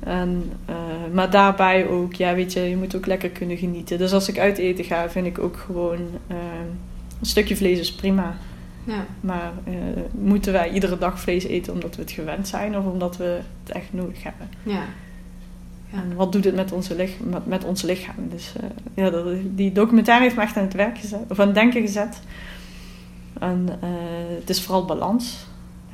[0.00, 0.74] En, eh,
[1.12, 3.98] maar daarbij ook, ja, weet je, je moet ook lekker kunnen genieten.
[3.98, 6.36] Dus als ik uit eten ga, vind ik ook gewoon eh,
[7.20, 8.36] een stukje vlees is prima.
[8.84, 9.06] Ja.
[9.20, 9.74] Maar eh,
[10.10, 13.76] moeten wij iedere dag vlees eten omdat we het gewend zijn of omdat we het
[13.76, 14.48] echt nodig hebben?
[14.62, 14.84] Ja.
[15.92, 15.98] Ja.
[15.98, 18.28] En wat doet het met, onze lich met, met ons lichaam?
[18.30, 18.52] Dus
[18.94, 21.80] ja, dat, die documentaire heeft me echt aan het werk gezet, of aan het denken
[21.80, 22.20] gezet.
[23.38, 23.68] En
[24.38, 25.46] het is vooral balans,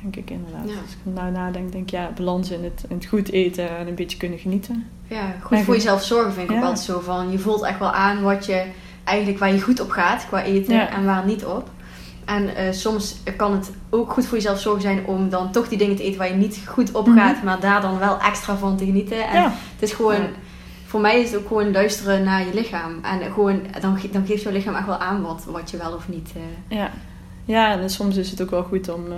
[0.03, 0.69] denk ik inderdaad.
[0.69, 0.75] Ja.
[0.81, 3.77] Als ik er nou nadenk, denk ik ja, balans in het, in het goed eten
[3.77, 4.85] en een beetje kunnen genieten.
[5.07, 7.31] Ja, goed voor jezelf zorgen vind ik ook altijd zo van.
[7.31, 8.65] Je voelt echt wel aan wat je
[9.03, 10.89] eigenlijk waar je goed op gaat qua eten Ja.
[10.89, 11.69] en waar niet op.
[12.25, 15.77] En eh, soms kan het ook goed voor jezelf zorgen zijn om dan toch die
[15.77, 17.17] dingen te eten waar je niet goed op Mhm.
[17.17, 19.27] gaat, maar daar dan wel extra van te genieten.
[19.27, 19.43] En Ja.
[19.73, 20.21] het is gewoon,
[20.85, 22.91] voor mij is het ook gewoon luisteren naar je lichaam.
[23.03, 25.93] En gewoon, dan, ge- dan geeft jouw lichaam echt wel aan wat, wat je wel
[25.93, 26.31] of niet.
[26.35, 26.89] eh, Ja,
[27.45, 29.17] ja en soms is het ook wel goed om, eh,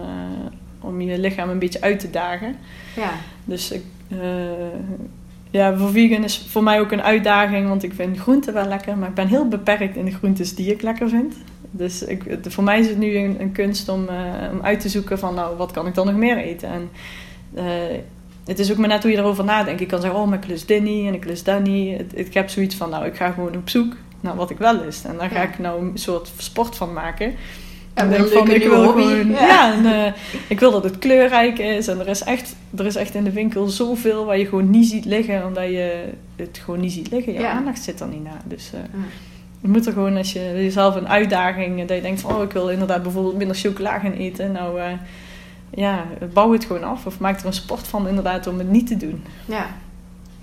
[0.86, 2.56] om je lichaam een beetje uit te dagen.
[2.96, 3.12] ja.
[3.46, 4.18] Dus ik, eh,
[5.52, 8.98] ja, voor vegan is voor mij ook een uitdaging, want ik vind groenten wel lekker,
[8.98, 11.36] maar ik ben heel beperkt in de groentes die ik lekker vind.
[11.72, 14.16] Dus ik, voor mij is het nu een, een kunst om, eh,
[14.52, 16.70] om uit te zoeken van, nou, wat kan ik dan nog meer eten?
[16.70, 16.90] En
[17.54, 17.64] eh,
[18.46, 19.82] het is ook maar net hoe je erover nadenkt.
[19.82, 21.98] Ik kan zeggen, oh, maar ik lust dit niet en ik lust dat niet.
[21.98, 24.76] Het- Ik heb zoiets van, nou, ik ga gewoon op zoek naar wat ik wel
[24.80, 25.06] lust.
[25.06, 25.48] En daar ga Ja.
[25.48, 27.34] ik nou een soort sport van maken.
[27.96, 29.02] En denk van, ik wil hobby.
[29.02, 29.48] gewoon, Ja.
[29.48, 30.12] ja, en, eh,
[30.48, 31.88] ik wil dat het kleurrijk is.
[31.88, 34.88] En er is, echt, er is echt in de winkel zoveel waar je gewoon niet
[34.88, 36.04] ziet liggen, omdat je
[36.36, 37.34] het gewoon niet ziet liggen.
[37.34, 37.52] Je Ja.
[37.52, 38.42] aandacht zit er niet naar.
[38.46, 39.00] Dus eh, Ja.
[39.62, 42.44] je moet er gewoon, als je jezelf een uitdaging, eh, dat je denkt van, oh,
[42.44, 44.52] ik wil inderdaad bijvoorbeeld minder chocola gaan eten.
[44.52, 44.80] Nou,
[45.70, 46.04] ja,
[46.34, 47.06] bouw het gewoon af.
[47.06, 49.24] Of maak er een sport van inderdaad om het niet te doen.
[49.46, 49.66] Ja.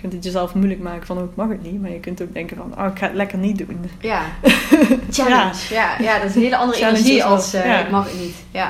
[0.02, 1.80] Je kunt het jezelf moeilijk maken van, oh, ik mag het niet.
[1.80, 3.90] Maar je kunt ook denken van, oh, ik ga het lekker niet doen.
[4.00, 4.22] Ja.
[5.10, 5.54] Challenge.
[5.70, 5.90] Ja.
[5.98, 7.78] Ja, dat is een hele andere Challenge energie als eh, ja.
[7.84, 8.34] ik mag het niet.
[8.50, 8.64] Ja.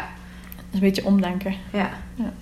[0.57, 1.55] Dat is een beetje omdenken.
[1.73, 1.91] Ja.
[2.15, 2.33] Ja.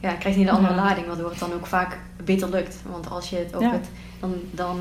[0.00, 2.76] Ja, je krijgt een hele andere lading, waardoor het dan ook vaak beter lukt.
[2.90, 3.88] Want als je het op het...
[4.20, 4.78] Dan, dan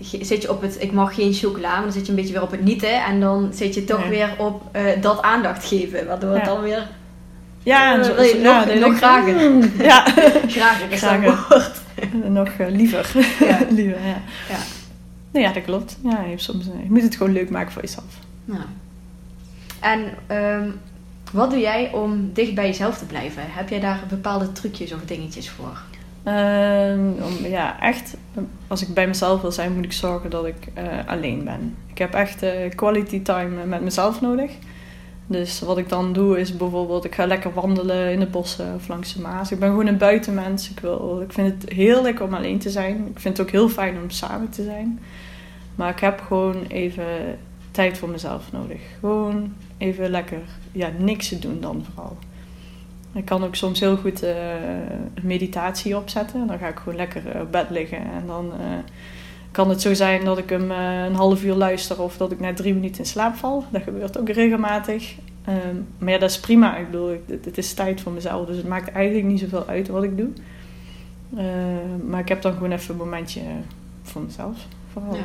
[0.00, 0.76] zit je op het...
[0.82, 3.04] Ik mag geen chocola, maar dan zit je een beetje weer op het nieten.
[3.04, 4.08] En dan zit je toch Ja.
[4.08, 6.06] weer op eh, dat aandacht geven.
[6.06, 6.44] Waardoor het Ja.
[6.54, 6.88] dan weer
[7.62, 9.50] Ja, en Eh, zo, wil je nog- ja, nog denkt, grager?
[9.50, 10.06] "Mm, Ja,
[10.86, 11.74] is Grager.
[12.28, 13.10] nog eh, liever.
[13.40, 13.58] Ja.
[13.78, 14.20] liever ja.
[14.48, 14.58] Ja.
[15.30, 15.98] Nou ja, dat klopt.
[16.02, 18.18] Ja, je, soms, eh, je moet het gewoon leuk maken voor jezelf.
[18.44, 18.62] Nou.
[19.80, 20.70] En ehm,
[21.32, 23.42] wat doe jij om dicht bij jezelf te blijven?
[23.46, 25.82] Heb jij daar bepaalde trucjes of dingetjes voor?
[26.22, 28.16] Ehm, om, ja, echt,
[28.66, 31.76] als ik bij mezelf wil zijn, moet ik zorgen dat ik eh, alleen ben.
[31.86, 34.50] Ik heb echt quality time met mezelf nodig.
[35.26, 38.88] Dus wat ik dan doe is bijvoorbeeld, ik ga lekker wandelen in de bossen of
[38.88, 39.52] langs de Maas.
[39.52, 40.70] Ik ben gewoon een buitenmens.
[40.70, 43.06] Ik, wil, ik vind het heerlijk om alleen te zijn.
[43.10, 45.00] Ik vind het ook heel fijn om samen te zijn.
[45.74, 47.38] Maar ik heb gewoon even
[47.70, 48.80] tijd voor mezelf nodig.
[49.00, 50.40] Gewoon even lekker,
[50.72, 52.16] ja, niks te doen dan vooral.
[53.12, 54.34] Ik kan ook soms heel goed uh,
[55.22, 56.46] meditatie opzetten.
[56.46, 57.98] Dan ga ik gewoon lekker op bed liggen.
[57.98, 58.78] En dan uh,
[59.56, 62.40] kan het zo zijn dat ik hem uh, een half uur luister of dat ik
[62.40, 63.64] na drie minuten in slaap val.
[63.70, 65.14] Dat gebeurt ook regelmatig.
[65.48, 66.76] Um, maar ja, dat is prima.
[66.76, 68.46] Ik bedoel, het, het, is tijd voor mezelf.
[68.46, 70.28] Dus het maakt eigenlijk niet zoveel uit wat ik doe.
[72.06, 73.40] maar ik heb dan gewoon even een momentje
[74.02, 74.56] voor mezelf.
[74.92, 75.14] Vooral.
[75.14, 75.20] Ja.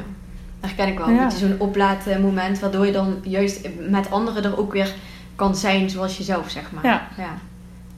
[0.59, 1.09] Dat herken ik wel.
[1.09, 1.29] Ja.
[1.29, 2.59] Zo'n oplaadmoment.
[2.59, 4.93] Waardoor je dan juist met anderen er ook weer
[5.35, 6.85] kan zijn zoals jezelf, zeg maar.
[6.85, 7.07] Ja.
[7.17, 7.37] ja.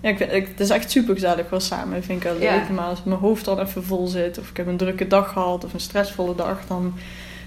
[0.03, 1.95] Ja, ik vind, ik, het is echt super gezellig wel samen.
[1.95, 2.69] Dat vind ik wel leuk.
[2.69, 5.65] Maar als mijn hoofd dan even vol zit, of ik heb een drukke dag gehad,
[5.65, 6.93] of een stressvolle dag, dan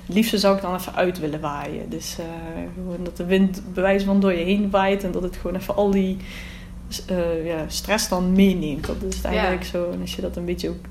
[0.07, 1.91] het liefste zou ik dan even uit willen waaien.
[1.91, 2.25] Dus uh,
[2.75, 5.77] gewoon dat de wind bewijs van door je heen waait en dat het gewoon even
[5.77, 6.17] al die
[7.11, 8.87] uh, ja, stress dan meeneemt.
[8.87, 9.91] Dat is eigenlijk zo.
[9.93, 10.85] En als je dat een beetje ook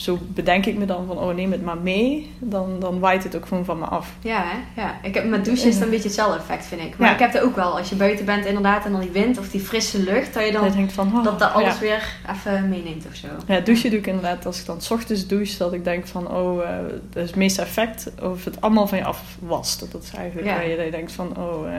[0.00, 2.30] zo bedenk ik me dan van, oh neem het maar mee.
[2.38, 4.14] Dan, dan waait het ook gewoon van me af.
[4.20, 4.82] Ja, hè?
[4.82, 4.98] ja.
[5.02, 6.98] Ik heb, met douchen is het een beetje hetzelfde effect, vind ik.
[6.98, 7.78] Maar ik heb het ook wel.
[7.78, 10.34] Als je buiten bent inderdaad en dan die wind of die frisse lucht.
[10.34, 13.26] Dat je dan denkt van, oh, dat dat alles weer even meeneemt of zo.
[13.46, 14.46] Ja, douchen doe ik inderdaad.
[14.46, 16.68] Als ik dan s ochtends douche, dat ik denk van, oh, uh,
[17.10, 18.10] dat is het meeste effect.
[18.22, 19.92] Of het allemaal van je af wast.
[19.92, 21.66] Dat is eigenlijk waar je, dat je denkt van, oh...
[21.66, 21.72] Uh,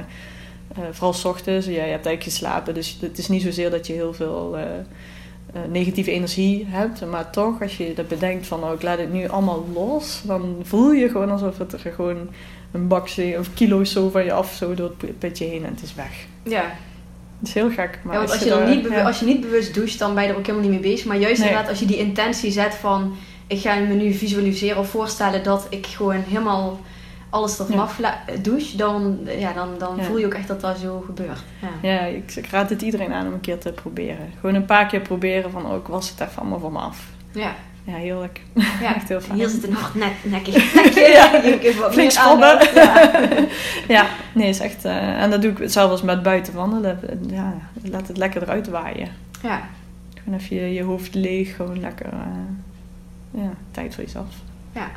[0.77, 3.87] uh, vooral s ochtends, ja, je hebt eigenlijk geslapen, dus het is niet zozeer dat
[3.87, 4.57] je heel veel
[5.69, 7.05] negatieve energie hebt.
[7.05, 10.55] Maar toch, als je dat bedenkt van oh, ik laat het nu allemaal los, dan
[10.63, 12.29] voel je gewoon alsof het er gewoon
[12.71, 15.83] een bakje of kilo's zo van je af, zo door het putje heen en het
[15.83, 16.25] is weg.
[16.43, 16.63] Ja.
[17.39, 17.99] Dat is heel gek.
[18.03, 20.29] Maar ja, want als, je, dan niet als je niet bewust doucht, dan ben je
[20.29, 21.05] er ook helemaal niet mee bezig.
[21.05, 23.15] Maar juist inderdaad, als je die intentie zet van
[23.47, 26.79] ik ga me nu visualiseren of voorstellen dat ik gewoon helemaal
[27.29, 28.19] alles ervan ja.
[28.41, 31.43] douche, dan, ja, dan, dan voel je ook echt dat dat zo gebeurt.
[31.61, 34.31] Ja, ja ik, ik, raad het iedereen aan om een keer te proberen.
[34.39, 37.07] Gewoon een paar keer proberen van, oh, ik was het even allemaal van me af.
[37.31, 37.55] Ja.
[37.83, 38.41] Ja, heerlijk.
[38.53, 39.37] Ja, echt heel fijn.
[39.37, 40.51] Hier zit een nog net nekje.
[40.83, 41.01] nekje.
[41.01, 41.41] ja,
[41.91, 42.11] flink.
[42.11, 43.11] Ja.
[43.95, 44.85] ja, nee, is echt...
[44.85, 46.99] Uh, en dat doe ik zelfs met buiten wandelen.
[47.27, 49.09] Ja, laat het lekker eruit waaien.
[49.41, 49.69] Ja.
[50.23, 52.13] Gewoon even je, je hoofd leeg, gewoon lekker...
[52.13, 54.33] Uh, ja, tijd voor jezelf.
[54.73, 54.91] Ja.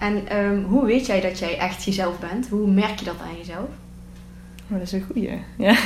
[0.00, 2.48] En um, hoe weet jij dat jij echt jezelf bent?
[2.48, 3.68] Hoe merk je dat aan jezelf?
[4.70, 5.30] Oh, dat is een goeie.
[5.56, 5.76] Ja.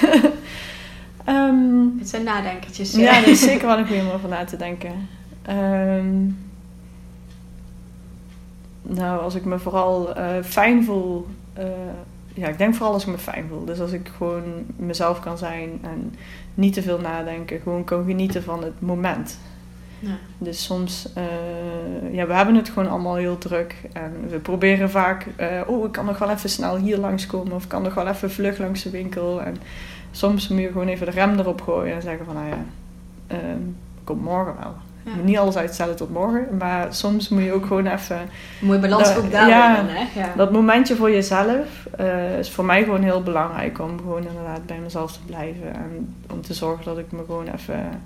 [1.29, 2.93] um, het zijn nadenkertjes.
[2.93, 5.09] Ja, dat is zeker wel een goeie om over na te denken.
[5.51, 6.39] Um,
[8.83, 11.27] nou, als ik me vooral uh, fijn voel...
[11.59, 11.65] Uh,
[12.35, 13.65] ja, ik denk vooral als ik me fijn voel.
[13.65, 14.43] Dus als ik gewoon
[14.77, 16.15] mezelf kan zijn en
[16.55, 17.61] niet te veel nadenken.
[17.61, 19.39] Gewoon kan genieten van het moment.
[20.05, 20.17] Ja.
[20.39, 23.75] Dus soms, uh, ja, we hebben het gewoon allemaal heel druk.
[23.93, 27.53] En we proberen vaak, uh, oh, ik kan nog wel even snel hier langskomen.
[27.53, 29.43] Of ik kan nog wel even vlug langs de winkel.
[29.43, 29.57] En
[30.11, 32.65] soms moet je gewoon even de rem erop gooien en zeggen van, nou ja,
[33.33, 33.39] uh,
[34.05, 34.75] kom morgen wel.
[35.03, 35.23] Ja.
[35.25, 38.19] Niet alles uitstellen tot morgen, maar soms moet je ook gewoon even...
[38.61, 40.21] Mooie balans ook daar ja, hè?
[40.21, 40.33] Ja.
[40.37, 44.79] Dat momentje voor jezelf uh, is voor mij gewoon heel belangrijk om gewoon inderdaad bij
[44.79, 45.75] mezelf te blijven.
[45.75, 48.03] En om te zorgen dat ik me gewoon even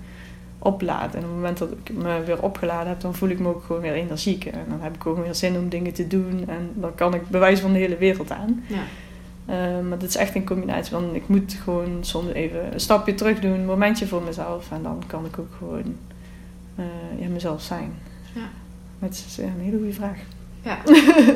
[0.59, 1.11] opladen.
[1.11, 3.63] En op het moment dat ik me weer opgeladen heb, dan voel ik me ook
[3.63, 4.45] gewoon weer energiek.
[4.45, 6.43] En dan heb ik ook weer zin om dingen te doen.
[6.47, 8.63] En dan kan ik bewijs van de hele wereld aan.
[8.67, 8.83] Ja.
[9.49, 9.55] Uh,
[9.87, 13.39] maar dat is echt een combinatie van ik moet gewoon soms even een stapje terug
[13.39, 14.71] doen, een momentje voor mezelf.
[14.71, 15.95] En dan kan ik ook gewoon
[16.75, 16.85] uh,
[17.19, 17.93] ja, mezelf zijn.
[18.33, 18.49] Ja.
[18.99, 20.17] Dat is een hele goede vraag.
[20.61, 20.77] Ja,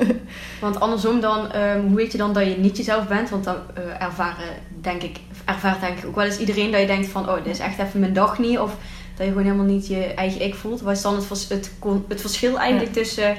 [0.61, 3.29] want andersom dan, um, hoe weet je dan dat je niet jezelf bent?
[3.29, 6.87] Want dan uh, ervaren, denk ik, ervaart denk ik ook wel eens iedereen dat je
[6.87, 8.59] denkt van, oh, dit is echt even mijn dag niet.
[8.59, 8.77] Of
[9.15, 10.81] dat je gewoon helemaal niet je eigen ik voelt.
[10.81, 11.71] Wat is dan het, vers het,
[12.07, 13.35] het verschil eigenlijk tussen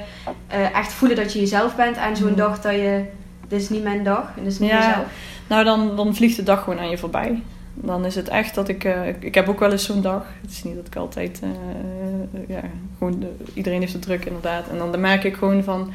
[0.53, 2.35] uh, echt voelen dat je jezelf bent en zo'n mm.
[2.35, 3.03] dag dat je,
[3.47, 5.05] dit is niet mijn dag, dit is niet ja, mezelf?
[5.47, 7.41] Nou, dan, dan vliegt de dag gewoon aan je voorbij.
[7.73, 10.25] Dan is het echt dat ik, uh, ik heb ook wel eens zo'n dag.
[10.41, 11.49] Het is niet dat ik altijd, uh,
[12.47, 12.61] ja,
[12.97, 14.67] gewoon, iedereen heeft het druk inderdaad.
[14.67, 15.93] En dan merk ik gewoon van,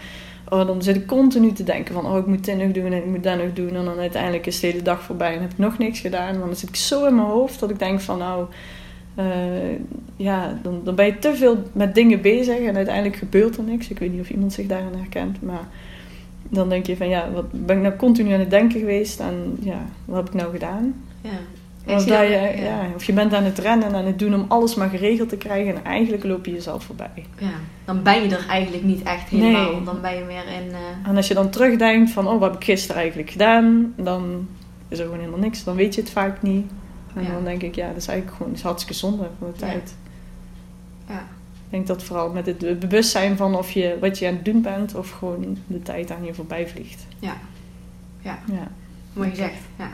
[0.48, 2.92] oh, dan zit ik continu te denken van, oh, ik moet dit nog doen en
[2.92, 3.76] ik moet dat nog doen.
[3.76, 6.32] En dan uiteindelijk is de hele dag voorbij en heb ik nog niks gedaan.
[6.32, 8.46] Want dan zit ik zo in mijn hoofd dat ik denk van, nou,
[9.18, 9.24] uh,
[10.16, 13.88] ja, dan, dan ben je te veel met dingen bezig en uiteindelijk gebeurt er niks.
[13.88, 15.68] Ik weet niet of iemand zich daarin herkent, maar
[16.48, 19.56] dan denk je van ja, wat ben ik nou continu aan het denken geweest en
[19.60, 20.94] ja, wat heb ik nou gedaan?
[21.20, 21.30] Ja.
[21.94, 22.46] Of, dat- je, ja.
[22.62, 22.80] ja.
[22.94, 25.36] of je bent aan het rennen en aan het doen om alles maar geregeld te
[25.36, 27.24] krijgen en eigenlijk loop je jezelf voorbij.
[27.38, 27.50] Ja,
[27.84, 29.72] dan ben je er eigenlijk niet echt helemaal.
[29.72, 29.84] Nee.
[29.84, 30.70] Dan ben je meer in...
[30.72, 33.92] eh, En als je dan terugdenkt van, oh, wat heb ik gisteren eigenlijk gedaan?
[33.96, 34.48] Dan
[34.88, 35.64] is er gewoon helemaal niks.
[35.64, 36.66] Dan weet je het vaak niet.
[37.14, 37.30] En Ja.
[37.32, 39.94] dan denk ik, ja, dat is eigenlijk gewoon is hartstikke zonde van de tijd.
[41.08, 41.18] ja.
[41.64, 44.62] Ik denk dat vooral met het bewustzijn van of je, wat je aan het doen
[44.62, 47.06] bent of gewoon de tijd aan je voorbij vliegt.
[47.18, 47.36] Ja.
[48.20, 48.38] Ja.
[48.46, 48.68] Ja.
[49.12, 49.90] Mooi gezegd, ja.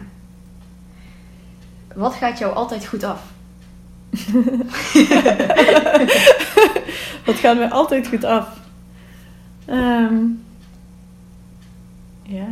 [1.94, 3.22] Wat gaat jou altijd goed af?
[7.24, 8.48] Dat gaat mij altijd goed af.
[9.64, 10.14] Ehm,
[12.22, 12.48] ja.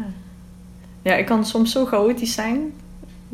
[1.03, 2.73] Ja, ik kan soms zo chaotisch zijn.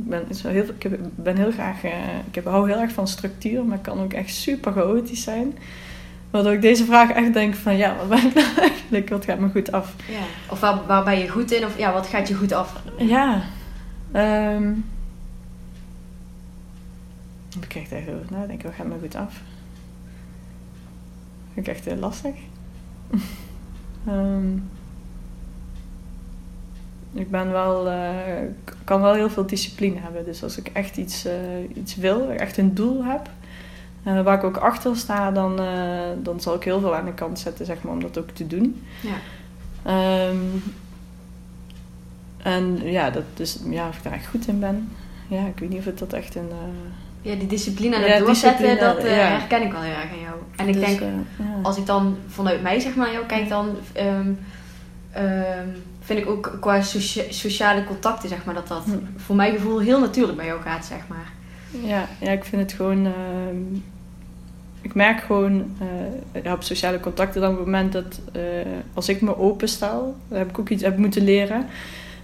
[0.04, 1.90] Ik ben, zo heel, ik heb- ben heel graag, eh,
[2.28, 5.58] ik heb, hou heel erg van structuur, maar kan ook echt super chaotisch zijn.
[6.30, 9.08] Waardoor ik deze vraag echt denk van, ja, wat ben ik nou eigenlijk?
[9.08, 9.94] Wat gaat me goed af?
[10.08, 10.52] Ja.
[10.52, 11.64] Of waar, waar ben je goed in?
[11.64, 12.82] Of ja, wat gaat je goed af?
[12.98, 13.42] Ja.
[14.12, 14.72] ehm
[17.60, 18.66] ik kijk daar even over nadenken.
[18.66, 19.40] Wat gaat me goed af?
[21.54, 22.34] Vind ik echt heel lastig.
[24.06, 24.56] Ehm,
[27.12, 28.42] ik ben wel, eh,
[28.90, 30.24] kan wel heel veel discipline hebben.
[30.24, 31.33] Dus als ik echt iets, eh,
[31.74, 33.31] iets wil, echt een doel heb,
[34.03, 37.14] eh, waar ik ook achter sta, dan, eh, dan zal ik heel veel aan de
[37.14, 38.83] kant zetten, zeg maar, om dat ook te doen.
[39.00, 39.16] Ja.
[39.83, 40.37] Ehm,
[42.42, 44.92] en ja, dat is, ja, of ik daar echt goed in ben.
[45.29, 46.50] Ja, ik weet niet of het dat echt een...
[47.22, 49.09] Ja, die discipline en Ja, het doorzetten, discipline, dat ja.
[49.09, 50.37] herken ik wel heel erg aan jou.
[50.57, 51.61] En ik dus, denk, ja.
[51.62, 54.33] als ik dan vanuit mij zeg maar naar jou kijk, dan ehm,
[55.11, 55.68] ehm,
[56.00, 58.90] vind ik ook qua socia- sociale contacten, zeg maar, dat dat Hm.
[59.16, 61.32] voor mijn gevoel heel natuurlijk bij jou gaat, zeg maar.
[61.82, 63.06] Ja, ja, ik vind het gewoon.
[63.06, 63.56] ehm,
[64.82, 65.76] ik merk gewoon
[66.32, 68.42] eh, ja, op sociale contacten dan op het moment dat eh,
[68.94, 71.66] als ik me openstel, daar heb ik ook iets heb moeten leren.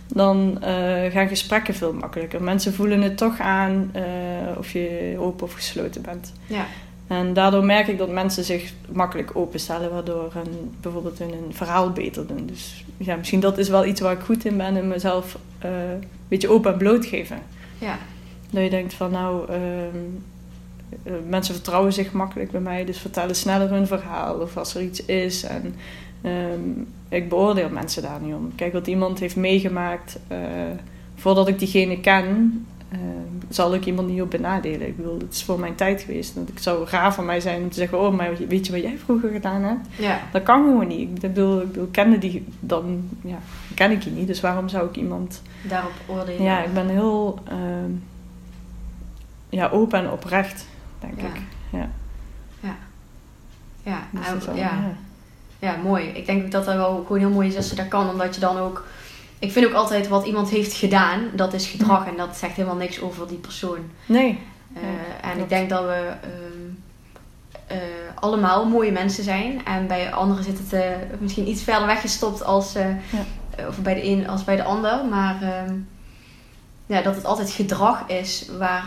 [0.09, 2.43] Dan eh, gaan gesprekken veel makkelijker.
[2.43, 3.91] Mensen voelen het toch aan
[4.59, 6.33] of je open of gesloten bent.
[6.47, 6.65] Ja,
[7.07, 12.27] En daardoor merk ik dat mensen zich makkelijk openstellen, waardoor een, bijvoorbeeld hun verhaal beter
[12.27, 12.47] doen.
[12.47, 15.71] Dus ja, misschien dat is wel iets waar ik goed in ben, en mezelf eh,
[15.71, 17.39] een beetje open en blootgeven.
[17.79, 17.99] ja,
[18.51, 19.97] Dat je denkt van nou, ehm,
[21.03, 24.83] eh, mensen vertrouwen zich makkelijk bij mij, dus vertellen sneller hun verhaal of als er
[24.83, 25.43] iets is.
[25.43, 25.75] En
[26.23, 26.61] ehm,
[27.09, 28.53] ik beoordeel mensen daar niet om.
[28.55, 30.39] Kijk wat iemand heeft meegemaakt, eh,
[31.15, 32.99] voordat ik diegene ken, eh,
[33.49, 34.87] zal ik iemand niet op benadelen.
[34.87, 36.35] Ik bedoel, het is voor mijn tijd geweest.
[36.35, 38.83] Want Het zou raar van mij zijn om te zeggen, oh, maar weet je wat
[38.83, 39.87] jij vroeger gedaan hebt?
[39.99, 41.09] ja, Dat kan gewoon niet.
[41.09, 43.39] Ik bedoel, ik bedoel kende die, dan ja,
[43.75, 44.27] ken ik je niet.
[44.27, 46.43] Dus waarom zou ik iemand daarop oordelen.
[46.43, 47.91] ja, ik ben heel ehm,
[49.49, 50.67] ja, open en oprecht,
[51.01, 51.27] denk Ja.
[51.27, 51.41] ik.
[51.71, 51.89] Ja,
[53.83, 54.63] Ja, dus dat is wel- ja.
[54.63, 54.93] ja.
[55.59, 56.05] Ja, mooi.
[56.07, 58.09] Ik denk dat dat wel gewoon heel mooi is als je dat kan.
[58.11, 58.85] Omdat je dan ook...
[59.39, 62.07] Ik vind ook altijd wat iemand heeft gedaan, dat is gedrag.
[62.07, 63.79] En dat zegt helemaal niks over die persoon.
[64.07, 64.39] Nee,
[64.75, 66.67] Eh, Ja, en ik denk dat we ehm,
[67.67, 67.77] eh,
[68.15, 69.65] allemaal mooie mensen zijn.
[69.65, 72.75] En bij anderen zit het eh, misschien iets verder weggestopt als,
[73.69, 75.05] of bij de een als bij de ander.
[75.05, 75.75] Maar ehm,
[76.87, 78.85] ja, dat het altijd gedrag is waar...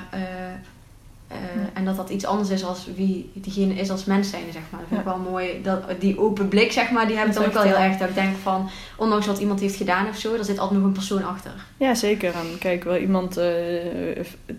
[1.30, 1.38] eh.
[1.74, 4.80] En dat dat iets anders is als wie diegene is als mens zijn, zeg maar.
[4.80, 5.13] Dat vind ik Ja.
[5.13, 5.62] wel mooi.
[5.63, 7.98] Dat, die open blik, zeg maar, die heb ik dan ook wel heel erg.
[7.98, 10.88] Dat ik denk van, ondanks wat iemand heeft gedaan of zo, er zit altijd nog
[10.88, 11.52] een persoon achter.
[11.78, 12.34] ja, zeker.
[12.34, 13.46] En kijk, wel iemand eh,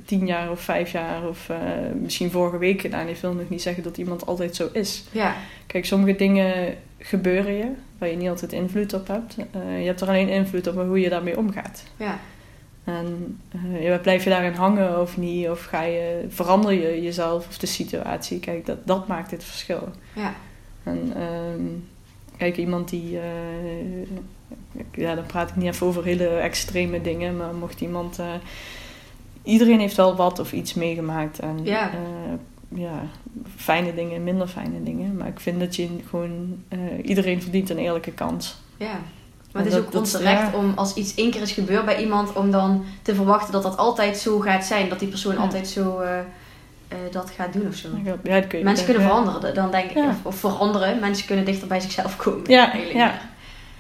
[0.05, 1.57] tien jaar of vijf jaar of eh,
[2.01, 5.05] misschien vorige week gedaan heeft, wil nog niet zeggen dat iemand altijd zo is.
[5.13, 5.35] Ja,
[5.67, 7.67] Kijk, sommige dingen gebeuren je
[7.99, 9.37] waar je niet altijd invloed op hebt.
[9.79, 11.83] Je hebt er alleen invloed op hoe je daarmee omgaat.
[11.97, 12.19] ja,
[12.85, 13.39] En
[13.81, 15.49] ja, blijf je daarin hangen of niet?
[15.49, 18.41] Of ga je, verander je jezelf of de situatie?
[18.41, 19.89] Kijk, dat, dat maakt het verschil.
[20.15, 20.35] ja,
[20.83, 21.63] En ehm,
[22.37, 23.19] kijk, iemand die.
[23.19, 23.25] eh,
[24.95, 28.19] ja, dan praat ik niet even over hele extreme dingen, maar mocht iemand.
[28.19, 28.27] eh,
[29.43, 31.39] iedereen heeft wel wat of iets meegemaakt.
[31.39, 31.91] En Ja.
[32.69, 33.03] ja,
[33.57, 35.17] fijne dingen en minder fijne dingen.
[35.17, 36.65] Maar ik vind dat je gewoon.
[37.03, 38.57] iedereen verdient een eerlijke kans.
[38.77, 39.01] ja.
[39.53, 40.59] Maar het is ook ons is- recht ja.
[40.59, 43.77] om als iets één keer is gebeurd bij iemand, om dan te verwachten dat dat
[43.77, 44.89] altijd zo gaat zijn.
[44.89, 45.39] Dat die persoon Ja.
[45.41, 47.89] altijd zo eh, eh, dat gaat doen of zo.
[48.05, 49.97] Ja, dat kun je Mensen kunnen veranderen, dan denk ik.
[49.97, 50.09] Ja.
[50.09, 52.51] Of, of veranderen, mensen kunnen dichter bij zichzelf komen.
[52.51, 53.21] Ja, ja.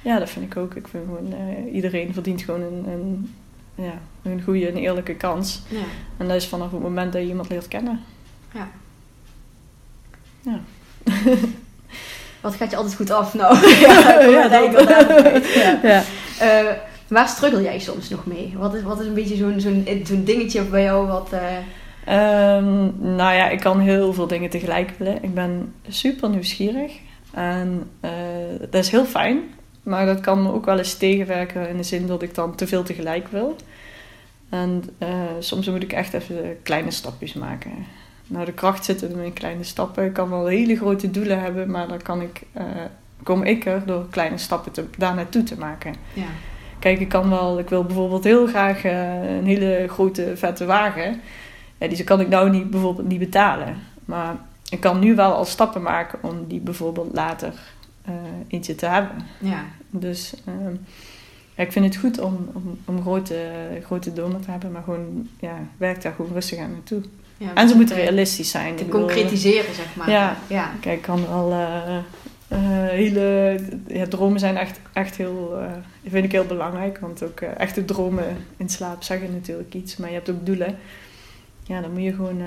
[0.03, 0.75] Ja, dat vind ik ook.
[0.75, 3.35] Ik vind gewoon, eh, iedereen verdient gewoon een, een,
[3.75, 5.63] ja, een goede en eerlijke kans.
[5.69, 5.79] Ja.
[6.17, 8.01] En dat is vanaf het moment dat je iemand leert kennen.
[8.53, 8.69] Ja.
[10.43, 10.61] Ja.
[12.41, 13.35] Wat gaat je altijd goed af?
[13.35, 14.65] Nou, ja, Ja, dat.
[14.65, 15.79] ik ja.
[15.83, 16.03] Ja.
[16.39, 16.73] Eh,
[17.09, 18.55] waar struggle jij soms nog mee?
[18.57, 21.29] Wat is, wat is een beetje zo'n zo'n zo'n dingetje bij jou wat...
[21.33, 21.41] eh,
[22.05, 22.75] Ehm,
[23.15, 25.23] nou ja, ik kan heel veel dingen tegelijk willen.
[25.23, 26.93] Ik ben super nieuwsgierig.
[27.35, 28.11] En eh,
[28.71, 29.41] dat is heel fijn.
[29.83, 32.67] Maar dat kan me ook wel eens tegenwerken in de zin dat ik dan te
[32.67, 33.57] veel tegelijk wil.
[34.49, 37.71] En eh, soms moet ik echt even kleine stapjes maken.
[38.31, 40.05] Nou, de kracht zit in in kleine stappen.
[40.05, 42.65] Ik kan wel hele grote doelen hebben, maar dan kan ik, eh,
[43.23, 45.95] kom ik er door kleine stappen te, daar naartoe te maken.
[46.13, 46.27] Ja.
[46.79, 51.21] Kijk, ik kan wel, ik wil bijvoorbeeld heel graag eh, een hele grote vette wagen.
[51.79, 53.77] Ja, die kan ik nou niet, bijvoorbeeld niet betalen.
[54.05, 54.37] Maar
[54.69, 57.53] ik kan nu wel al stappen maken om die bijvoorbeeld later
[58.09, 58.15] uh,
[58.49, 59.17] eentje te hebben.
[59.39, 59.65] Ja.
[59.91, 60.75] Dus ehm,
[61.55, 63.51] ja, ik vind het goed om, om, om grote,
[63.85, 67.03] grote dromen te hebben, maar gewoon, ja, werk daar gewoon rustig aan naartoe.
[67.41, 68.77] Ja, En ze moeten te- realistisch zijn.
[68.77, 70.11] Te bedoel, concretiseren, zeg maar.
[70.11, 70.37] Ja.
[70.47, 70.73] ja.
[70.81, 71.97] Kijk, ik kan wel eh,
[72.49, 73.57] eh, hele...
[73.89, 75.59] Ja, dromen zijn echt, echt heel...
[75.61, 76.99] eh vind ik heel belangrijk.
[76.99, 78.25] Want ook echte dromen
[78.57, 79.97] in slaap zeggen natuurlijk iets.
[79.97, 80.79] Maar je hebt ook doelen.
[81.63, 82.43] Ja, dan moet je gewoon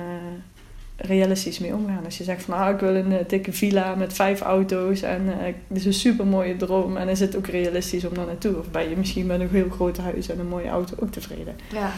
[0.96, 2.04] realistisch mee omgaan.
[2.04, 2.54] Als je zegt van...
[2.54, 5.02] Ah, ik wil een dikke villa met vijf auto's.
[5.02, 5.26] En
[5.68, 6.96] dit is een super mooie droom.
[6.96, 8.58] En is het ook realistisch om daar naartoe?
[8.58, 11.56] Of ben je misschien met een heel groot huis en een mooie auto ook tevreden?
[11.72, 11.92] Ja.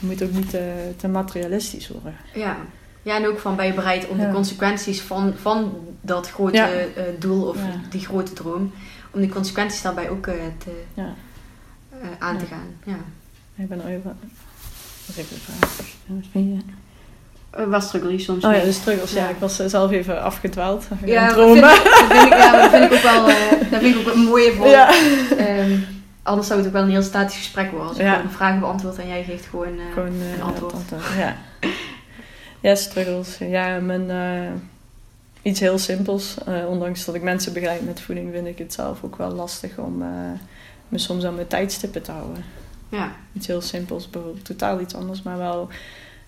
[0.00, 2.14] Je moet ook niet te, te materialistisch worden.
[2.34, 2.56] Ja.
[3.02, 4.26] ja, en ook van ben je bereid om Ja.
[4.26, 6.68] de consequenties van, van dat grote Ja.
[6.70, 7.80] eh, doel of Ja.
[7.90, 8.72] die grote droom,
[9.10, 11.14] om die consequenties daarbij ook eh, te, Ja.
[11.90, 12.66] eh, aan te gaan.
[12.84, 12.98] Ja.
[13.62, 14.18] Ik ben even...
[15.06, 15.70] Wat even de vraag.
[16.06, 16.72] Wat vind je?
[17.50, 19.12] Eh, Waar struggle je soms Oh ja, de struggles.
[19.12, 19.28] Ja, Ja.
[19.28, 20.86] ik was eh, zelf even afgedwaald.
[21.04, 21.82] Ja, dat het vind, ik, dromen.
[21.84, 24.20] dat vind ik, ja, dat vind ik ook wel, eh dat vind ik ook een
[24.20, 24.66] mooie voor.
[24.66, 24.88] Ja.
[25.36, 25.72] Ehm,
[26.30, 27.88] anders zou het ook wel een heel statisch gesprek worden.
[27.88, 28.20] Als ik Ja.
[28.22, 29.78] een vraag beantwoord en jij geeft gewoon...
[29.78, 30.74] eh, Gewoon eh, een antwoord.
[31.16, 31.36] Ja.
[32.60, 33.38] ja, struggles.
[33.38, 34.52] Ja, mijn, eh,
[35.42, 36.36] iets heel simpels.
[36.68, 40.04] Ondanks dat ik mensen begeleid met voeding, vind ik het zelf ook wel lastig om
[40.88, 42.44] me soms aan mijn tijdstippen te houden.
[42.88, 43.12] ja.
[43.32, 45.68] Iets heel simpels, bijvoorbeeld totaal iets anders, maar wel...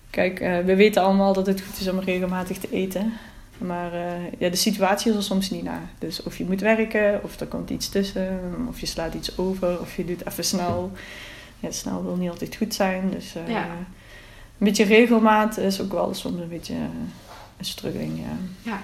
[0.09, 3.13] Kijk, we weten allemaal dat het goed is om regelmatig te eten.
[3.57, 5.89] Maar eh, ja, de situatie is er soms niet naar.
[5.99, 8.39] Dus of je moet werken, of er komt iets tussen,
[8.69, 10.91] of je slaat iets over, of je doet even snel.
[11.59, 13.09] Ja, snel wil niet altijd goed zijn.
[13.11, 13.63] Dus eh, Ja.
[14.57, 16.73] een beetje regelmaat is ook wel soms een beetje
[17.57, 18.19] een struggling.
[18.63, 18.81] Ja.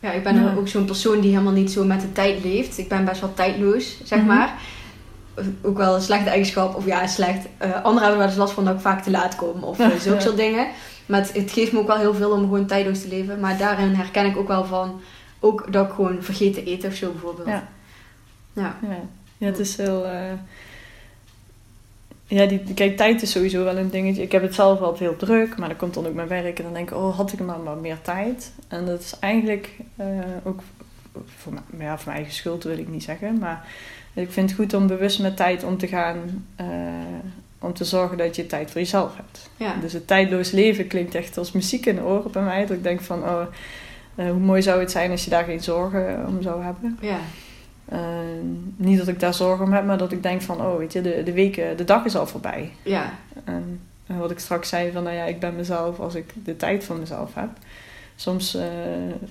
[0.00, 0.54] Ja, ik ben Ja.
[0.58, 2.78] ook zo'n persoon die helemaal niet zo met de tijd leeft.
[2.78, 4.26] Ik ben best wel tijdloos, zeg Mhm.
[4.28, 4.54] maar.
[5.62, 7.46] Ook wel een slechte eigenschap, of ja, slecht.
[7.58, 9.98] Eh anderen hebben wel eens last van dat ik vaak te laat kom, of Ja.
[9.98, 10.66] zulke soort dingen.
[11.06, 13.40] Maar het, het geeft me ook wel heel veel om gewoon tijdloos te leven.
[13.40, 15.00] Maar daarin herken ik ook wel van,
[15.40, 17.48] ook dat ik gewoon vergeet te eten of zo bijvoorbeeld.
[17.48, 17.68] Ja.
[18.52, 18.76] Ja.
[18.82, 18.96] Ja.
[19.38, 20.06] ja, het is heel.
[20.06, 20.32] eh,
[22.26, 24.22] Ja, die, kijk, tijd is sowieso wel een dingetje.
[24.22, 26.64] Ik heb het zelf altijd heel druk, maar dan komt dan ook mijn werk en
[26.64, 28.52] dan denk ik, oh, had ik maar, maar meer tijd.
[28.68, 30.06] En dat is eigenlijk eh,
[30.42, 30.60] ook
[31.36, 33.38] voor, mij, ja, voor mijn eigen schuld, wil ik niet zeggen.
[33.38, 33.66] Maar
[34.14, 36.66] ik vind het goed om bewust met tijd om te gaan, eh,
[37.62, 39.50] om te zorgen dat je tijd voor jezelf hebt.
[39.56, 39.74] Ja.
[39.80, 42.60] Dus het tijdloos leven klinkt echt als muziek in de oren bij mij.
[42.60, 43.42] Dat ik denk van, oh,
[44.14, 46.98] eh, hoe mooi zou het zijn als je daar geen zorgen om zou hebben.
[47.00, 47.18] Ja.
[47.84, 47.98] Eh,
[48.76, 51.00] niet dat ik daar zorgen om heb, maar dat ik denk van, oh, weet je,
[51.00, 52.72] de, de weken, de dag is al voorbij.
[52.82, 53.14] Ja.
[53.44, 56.56] En, en wat ik straks zei van, nou ja, ik ben mezelf als ik de
[56.56, 57.48] tijd voor mezelf heb.
[58.16, 58.64] Soms eh,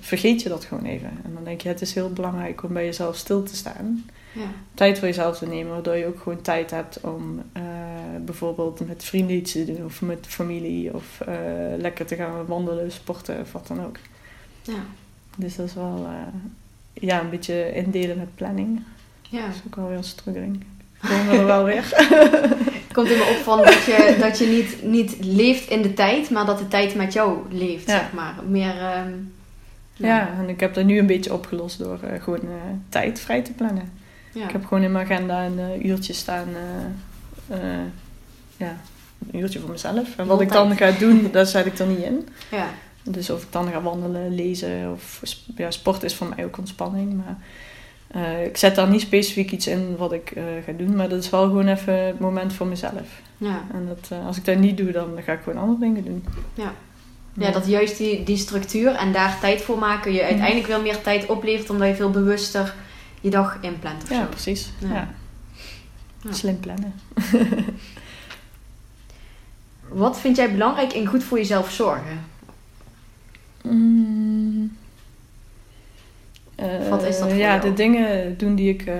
[0.00, 1.10] vergeet je dat gewoon even.
[1.24, 4.04] En dan denk je, het is heel belangrijk om bij jezelf stil te staan.
[4.32, 4.46] Ja.
[4.74, 7.62] Tijd voor jezelf te nemen, waardoor je ook gewoon tijd hebt om eh,
[8.24, 9.84] bijvoorbeeld met vrienden iets te doen.
[9.84, 10.94] Of met familie.
[10.94, 11.34] Of eh,
[11.78, 13.96] lekker te gaan wandelen, sporten of wat dan ook.
[14.62, 14.72] Ja.
[15.36, 16.40] Dus dat is wel, eh,
[17.08, 18.80] ja, een beetje indelen met planning.
[19.28, 19.46] ja.
[19.46, 20.64] Dat is ook wel weer een struggling.
[21.08, 21.84] Komen we er wel weer.
[22.92, 25.94] Het komt in me op van dat je, dat je niet, niet leeft in de
[25.94, 27.98] tijd, maar dat de tijd met jou leeft, Ja.
[27.98, 28.34] zeg maar.
[28.48, 28.78] Meer...
[28.80, 29.12] ehm,
[29.94, 32.40] Ja, en ik heb dat nu een beetje opgelost door eh, gewoon
[32.88, 33.92] tijd vrij te plannen.
[34.32, 34.44] ja.
[34.44, 36.48] Ik heb gewoon in mijn agenda een uurtje staan.
[38.64, 38.76] Ja,
[39.32, 40.16] een uurtje voor mezelf.
[40.16, 42.28] En wat ik dan ga doen, daar zet ik er niet in.
[42.50, 42.68] Ja.
[43.02, 45.20] Dus of ik dan ga wandelen, lezen of
[45.56, 47.24] ja, sport is voor mij ook ontspanning.
[47.24, 47.36] Maar
[48.06, 50.96] eh, ik zet daar niet specifiek iets in wat ik eh, ga doen.
[50.96, 53.20] Maar dat is wel gewoon even het moment voor mezelf.
[53.36, 53.64] Ja.
[53.72, 56.24] En dat, eh, als ik dat niet doe, dan ga ik gewoon andere dingen doen.
[56.54, 56.72] Ja.
[57.34, 61.00] Ja, dat juist die, die structuur en daar tijd voor maken je uiteindelijk wel meer
[61.00, 62.74] tijd oplevert omdat je veel bewuster
[63.20, 64.70] je dag inplant Ja, precies.
[64.78, 65.08] Ja.
[66.30, 66.94] Slim plannen.
[69.92, 72.24] Wat vind jij belangrijk in goed voor jezelf zorgen?
[73.62, 74.76] Mm.
[76.88, 77.60] Wat is dat voor ja, jou?
[77.60, 78.96] de dingen doen die ik eh,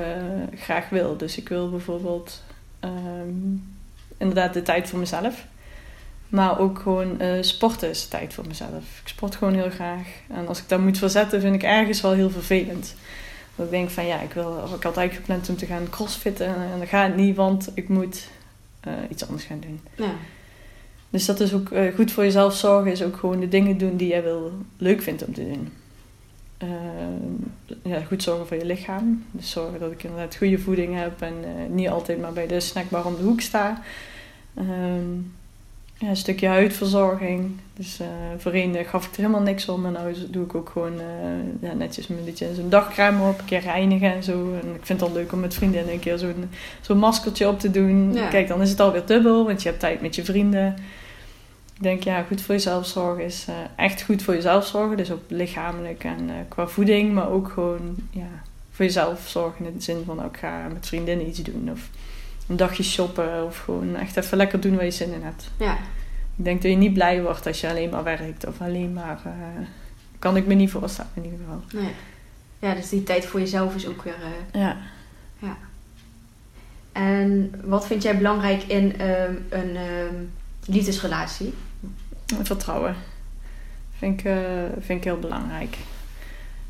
[0.54, 1.16] graag wil.
[1.16, 2.42] Dus ik wil bijvoorbeeld
[2.80, 3.56] ehm,
[4.16, 5.46] inderdaad de tijd voor mezelf.
[6.28, 9.00] Maar ook gewoon eh, sporten is tijd voor mezelf.
[9.02, 10.06] Ik sport gewoon heel graag.
[10.28, 12.94] En als ik dat moet verzetten, vind ik ergens wel heel vervelend.
[13.56, 15.90] Dat ik denk van ja, ik, wil, of ik had eigenlijk gepland om te gaan
[15.90, 16.46] crossfitten.
[16.46, 18.28] En dat gaat niet, want ik moet
[18.80, 19.80] eh, iets anders gaan doen.
[19.96, 20.14] Ja.
[21.12, 23.96] Dus dat is ook eh, goed voor jezelf zorgen, is ook gewoon de dingen doen
[23.96, 25.72] die jij wil, leuk vindt om te doen.
[26.58, 26.68] Eh,
[27.82, 29.24] ja, goed zorgen voor je lichaam.
[29.30, 32.60] Dus zorgen dat ik inderdaad goede voeding heb en eh, niet altijd maar bij de
[32.60, 33.82] snackbar om de hoek sta.
[34.54, 35.12] Ehm,
[35.98, 37.50] ja, een stukje huidverzorging.
[37.76, 38.06] Dus uh,
[38.38, 39.86] voorheen gaf ik er helemaal niks om.
[39.86, 40.92] En nu doe ik ook gewoon
[41.60, 44.52] ja, netjes een beetje zo'n dagcrème op, een keer reinigen en zo.
[44.62, 46.50] En ik vind het al leuk om met vriendinnen een keer zo'n
[46.80, 48.16] zo'n maskertje op te doen.
[48.30, 50.76] Kijk, dan is het alweer dubbel, want je hebt tijd met je vrienden.
[51.74, 53.46] Ik denk, ja, goed voor jezelf zorgen is
[53.76, 54.96] echt goed voor jezelf zorgen.
[54.96, 58.28] Dus ook lichamelijk en qua voeding, maar ook gewoon ja,
[58.70, 61.68] voor jezelf zorgen in de zin van, ook ga met vriendinnen iets doen.
[61.72, 61.88] Of
[62.48, 65.50] een dagje shoppen of gewoon echt even lekker doen waar je zin in hebt.
[65.56, 65.72] Ja.
[66.36, 69.20] Ik denk dat je niet blij wordt als je alleen maar werkt of alleen maar.
[69.26, 69.32] Uh,
[70.18, 71.80] kan ik me niet voorstellen in ieder geval.
[71.80, 71.92] Nee.
[72.58, 74.14] Ja, dus die tijd voor jezelf is ook weer.
[74.52, 74.76] Ja.
[75.38, 75.56] ja.
[76.92, 80.32] En wat vind jij belangrijk in um, een um,
[80.66, 81.54] liefdesrelatie?
[82.42, 82.94] Vertrouwen.
[83.98, 84.36] Vind ik, uh,
[84.78, 85.76] vind ik heel belangrijk.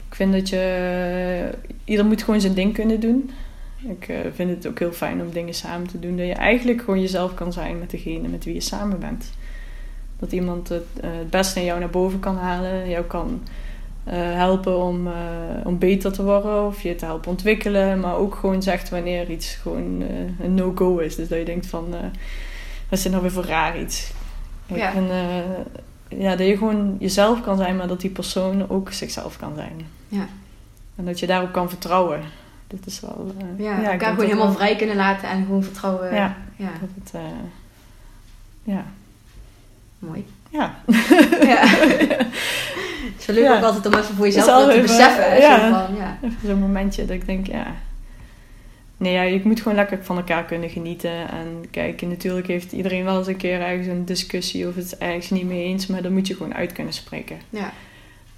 [0.09, 1.51] Ik vind dat je.
[1.85, 3.31] Ieder moet gewoon zijn ding kunnen doen.
[3.89, 6.17] Ik uh, vind het ook heel fijn om dingen samen te doen.
[6.17, 9.31] Dat je eigenlijk gewoon jezelf kan zijn met degene met wie je samen bent.
[10.19, 12.89] Dat iemand het, uh, het beste in jou naar boven kan halen.
[12.89, 13.43] Jou kan
[14.11, 15.09] helpen om,
[15.65, 16.67] om beter te worden.
[16.67, 18.01] Of je te helpen ontwikkelen.
[18.01, 20.05] Maar ook gewoon zegt wanneer iets gewoon
[20.41, 21.17] een no-go is.
[21.17, 21.95] Dus dat je denkt van...
[22.93, 24.13] wat is dit nou weer voor raar iets?
[24.67, 24.95] Ja.
[24.95, 25.09] En,
[26.09, 27.77] ja, dat je gewoon jezelf kan zijn.
[27.77, 29.87] Maar dat die persoon ook zichzelf kan zijn.
[30.09, 30.27] Ja.
[30.97, 32.21] En dat je daarop kan vertrouwen
[32.73, 33.35] dit is wel...
[33.59, 34.57] Uh, ja, elkaar gewoon helemaal wel...
[34.57, 36.15] vrij kunnen laten en gewoon vertrouwen.
[36.15, 36.71] Ja, ja.
[36.81, 38.85] Dat het, uh, ja.
[39.99, 40.27] Mooi.
[40.49, 40.75] Ja.
[41.53, 41.67] ja.
[41.67, 45.41] Het is wel leuk ook altijd om even voor jezelf te even, beseffen.
[45.41, 46.19] Ja, van, ja.
[46.23, 47.67] Even zo'n momentje dat ik denk, ja...
[49.03, 51.29] Nee, ja, je moet gewoon lekker van elkaar kunnen genieten.
[51.29, 55.31] En kijk, natuurlijk heeft iedereen wel eens een keer ergens een discussie of het ergens
[55.31, 55.87] niet mee eens.
[55.87, 57.39] Maar dan moet je gewoon uit kunnen spreken.
[57.51, 57.73] Ja.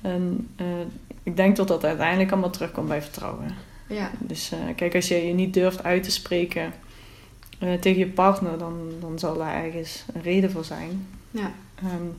[0.01, 0.67] En uh,
[1.23, 3.55] ik denk dat dat uiteindelijk allemaal terugkomt bij vertrouwen.
[3.89, 4.11] Ja.
[4.19, 6.73] Dus uh, kijk, als je je niet durft uit te spreken
[7.63, 11.07] uh, tegen je partner, dan, dan zal daar ergens een reden voor zijn.
[11.31, 11.53] Ja.
[11.75, 12.17] En,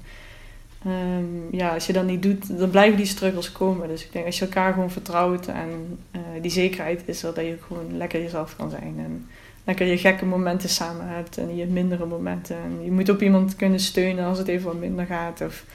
[0.85, 3.87] um, ja, als je dat niet doet, dan blijven die struggles komen.
[3.87, 7.45] Dus ik denk, als je elkaar gewoon vertrouwt en uh, die zekerheid is er, dat
[7.45, 8.95] je gewoon lekker jezelf kan zijn.
[8.97, 9.27] En
[9.63, 12.55] lekker je gekke momenten samen hebt en je mindere momenten.
[12.55, 15.41] En je moet op iemand kunnen steunen als het even wat minder gaat.
[15.41, 15.65] Of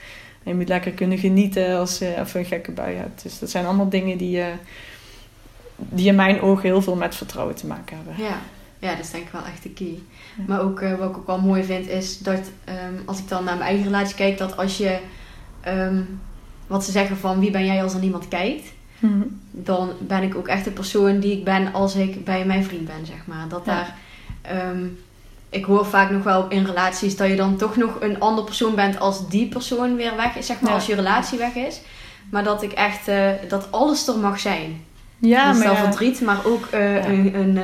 [0.43, 3.23] en je moet lekker kunnen genieten als je even een gekke bui hebt.
[3.23, 4.53] Dus dat zijn allemaal dingen die je
[5.75, 8.25] die in mijn ogen heel veel met vertrouwen te maken hebben.
[8.25, 8.39] Ja,
[8.81, 9.99] ja dat is denk ik wel echt de key.
[10.37, 10.43] Ja.
[10.47, 13.43] Maar ook uh, wat ik ook wel mooi vind is dat um, als ik dan
[13.43, 14.99] naar mijn eigen relatie kijk, dat als je
[15.67, 16.19] um,
[16.67, 19.39] wat ze zeggen van wie ben jij als er niemand kijkt, mm -hmm.
[19.51, 22.85] dan ben ik ook echt de persoon die ik ben als ik bij mijn vriend
[22.85, 23.47] ben, zeg maar.
[23.47, 23.87] Dat Ja.
[24.41, 24.99] daar, um,
[25.49, 28.75] ik hoor vaak nog wel in relaties dat je dan toch nog een ander persoon
[28.75, 30.75] bent als die persoon weer weg is, zeg maar, Ja.
[30.75, 31.81] als je relatie weg is.
[32.29, 34.81] Maar dat ik echt, uh, dat alles er mag zijn.
[35.21, 37.05] Ja, dus maar verdriet, maar ook uh, Ja.
[37.05, 37.63] een, een, uh,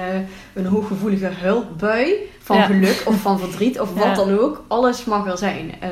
[0.53, 2.63] een hooggevoelige hulpbui van Ja.
[2.65, 3.99] geluk of van verdriet of Ja.
[4.07, 4.63] wat dan ook.
[4.67, 5.71] Alles mag er zijn.
[5.83, 5.89] Uh,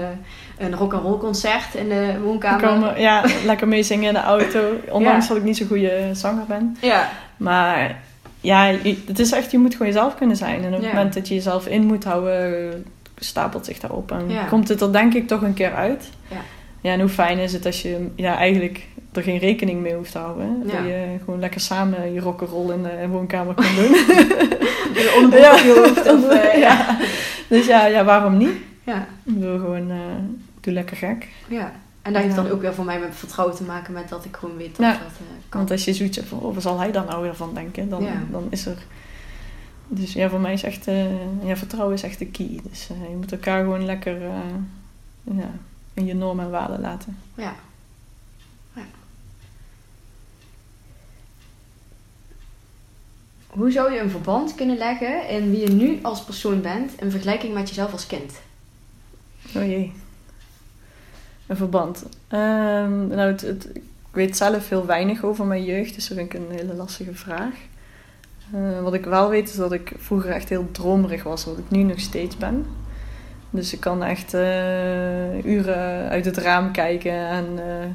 [0.58, 3.00] een rock'n'roll concert in de woonkamer.
[3.00, 4.60] ja, lekker meezingen in de auto.
[4.90, 6.78] Ondanks dat ik niet zo'n goede zanger ben.
[6.82, 8.02] Ja, Maar
[8.42, 10.64] ja, je- het is echt, je moet gewoon jezelf kunnen zijn.
[10.64, 12.76] En op het moment dat je jezelf in moet houden, eh,
[13.16, 14.12] stapelt zich daarop.
[14.12, 16.10] En komt het er denk ik toch een keer uit.
[16.28, 16.38] Ja.
[16.82, 18.88] Ja, en hoe fijn is het als je ja, eigenlijk
[19.18, 20.62] er geen rekening mee hoeft te houden.
[20.66, 20.72] Ja.
[20.72, 23.92] Dat je gewoon lekker samen je rock'n'roll in de woonkamer kan doen.
[24.96, 26.12] je hoofd.
[26.14, 26.58] Of, uh, ja.
[26.60, 26.98] ja.
[27.50, 28.54] Dus ja, ja, waarom niet?
[28.84, 28.98] Ja.
[29.24, 29.98] Ik bedoel gewoon, eh,
[30.60, 31.28] doe lekker gek.
[31.48, 31.72] ja.
[32.02, 32.42] En dat heeft Ja.
[32.44, 34.86] dan ook weer voor mij met vertrouwen te maken met dat ik gewoon weet dat
[34.86, 34.92] Ja.
[34.92, 35.60] dat eh, kan.
[35.60, 37.90] Want als je zoiets hebt van, oh, wat zal hij daar nou weer van denken?
[37.90, 38.22] Dan, Ja.
[38.32, 38.78] dan is er...
[39.88, 40.88] Dus ja, voor mij is echt...
[40.88, 42.60] eh, ja, vertrouwen is echt de key.
[42.70, 45.50] Dus eh, je moet elkaar gewoon lekker eh, ja,
[45.94, 47.18] in je normen en waarden laten.
[47.36, 47.44] Ja.
[47.44, 47.54] ja.
[53.58, 57.12] Hoe zou je een verband kunnen leggen in wie je nu als persoon bent in
[57.12, 58.32] vergelijking met jezelf als kind?
[59.56, 59.94] Oh jee.
[61.48, 62.06] Een verband.
[62.28, 66.34] Ehm, nou, het, het- ik weet zelf heel weinig over mijn jeugd, dus dat vind
[66.34, 67.54] ik een hele lastige vraag.
[68.54, 71.70] Eh, wat ik wel weet is dat ik vroeger echt heel dromerig was, wat ik
[71.70, 72.66] nu nog steeds ben.
[73.50, 77.86] Dus ik kan echt eh, uren uit het raam kijken en eh,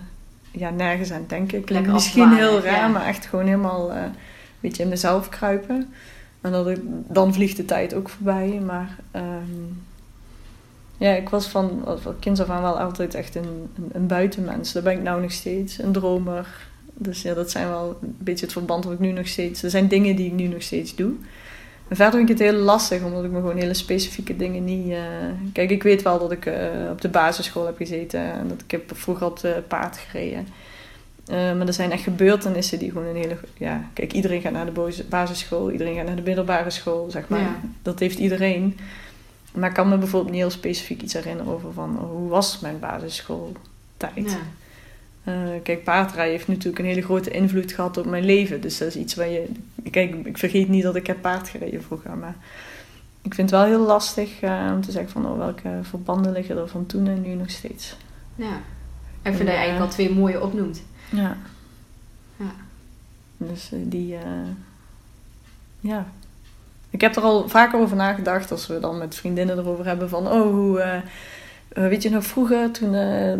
[0.60, 1.64] ja, nergens aan denken.
[1.64, 2.88] Klinkt misschien heel raar, ja.
[2.88, 3.92] maar echt gewoon helemaal
[4.60, 5.92] beetje in mezelf kruipen.
[6.40, 8.60] En dat dan vliegt de tijd ook voorbij.
[8.66, 9.64] Maar ehm,
[10.98, 14.72] ja, ik was van, van kinds af aan wel altijd echt een, een, buitenmens.
[14.72, 16.68] Dat ben ik nou nog steeds, een dromer.
[16.94, 19.62] Dus ja, dat zijn wel een beetje het verband wat ik nu nog steeds...
[19.62, 21.12] Er zijn dingen die ik nu nog steeds doe.
[21.88, 24.90] En verder vind ik het heel lastig, omdat ik me gewoon hele specifieke dingen niet...
[24.90, 24.98] eh,
[25.52, 28.20] Kijk, ik weet wel dat ik eh, op de basisschool heb gezeten.
[28.20, 30.46] En dat ik heb vroeger op de paard gereden.
[31.30, 33.36] Eh, maar er zijn echt gebeurtenissen die gewoon een hele...
[33.56, 35.70] Ja, kijk, iedereen gaat naar de basisschool.
[35.70, 37.40] Iedereen gaat naar de middelbare school, zeg maar.
[37.40, 37.60] Ja.
[37.82, 38.78] Dat heeft iedereen.
[39.52, 42.60] Maar ik kan me bijvoorbeeld niet heel specifiek iets herinneren over van oh, hoe was
[42.60, 43.58] mijn basisschooltijd.
[44.14, 44.38] Ja.
[45.24, 48.60] Eh, kijk, paardrijden heeft natuurlijk een hele grote invloed gehad op mijn leven.
[48.60, 49.48] Dus dat is iets waar je...
[49.90, 52.16] Kijk, ik vergeet niet dat ik heb paard gereden vroeger.
[52.16, 52.34] Maar
[53.22, 55.26] ik vind het wel heel lastig eh, om te zeggen van...
[55.26, 57.96] Oh, welke verbanden liggen er van toen en nu nog steeds.
[58.34, 58.60] ja.
[59.22, 60.82] Ik vind dat je eigenlijk al twee mooie opnoemt.
[61.10, 61.36] Ja.
[62.36, 62.52] Ja.
[63.36, 64.14] Dus eh, die...
[64.14, 64.20] eh,
[65.80, 66.06] ja.
[66.90, 70.26] Ik heb er al vaker over nagedacht als we dan met vriendinnen erover hebben van...
[70.26, 70.80] Oh, hoe...
[70.80, 71.00] eh,
[71.72, 72.90] weet je nog vroeger, toen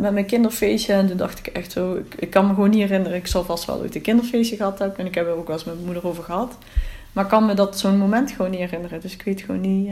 [0.01, 2.81] met mijn kinderfeestje, en toen dacht ik echt zo, ik, ik kan me gewoon niet
[2.81, 5.47] herinneren, ik zal vast wel ooit een kinderfeestje gehad hebben, en ik heb er ook
[5.47, 6.57] wel eens met mijn moeder over gehad.
[7.13, 9.89] Maar ik kan me dat zo'n moment gewoon niet herinneren, dus ik weet gewoon niet...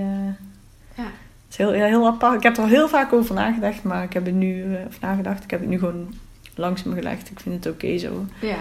[0.95, 1.05] Ja.
[1.49, 2.37] Het is heel, heel apart.
[2.37, 5.45] Ik heb er al heel vaak over nagedacht, maar ik heb het nu, of nagedacht,
[5.45, 6.15] ik heb het nu gewoon
[6.59, 7.31] langs me gelegd.
[7.31, 8.25] Ik vind het oké zo.
[8.41, 8.57] Ja.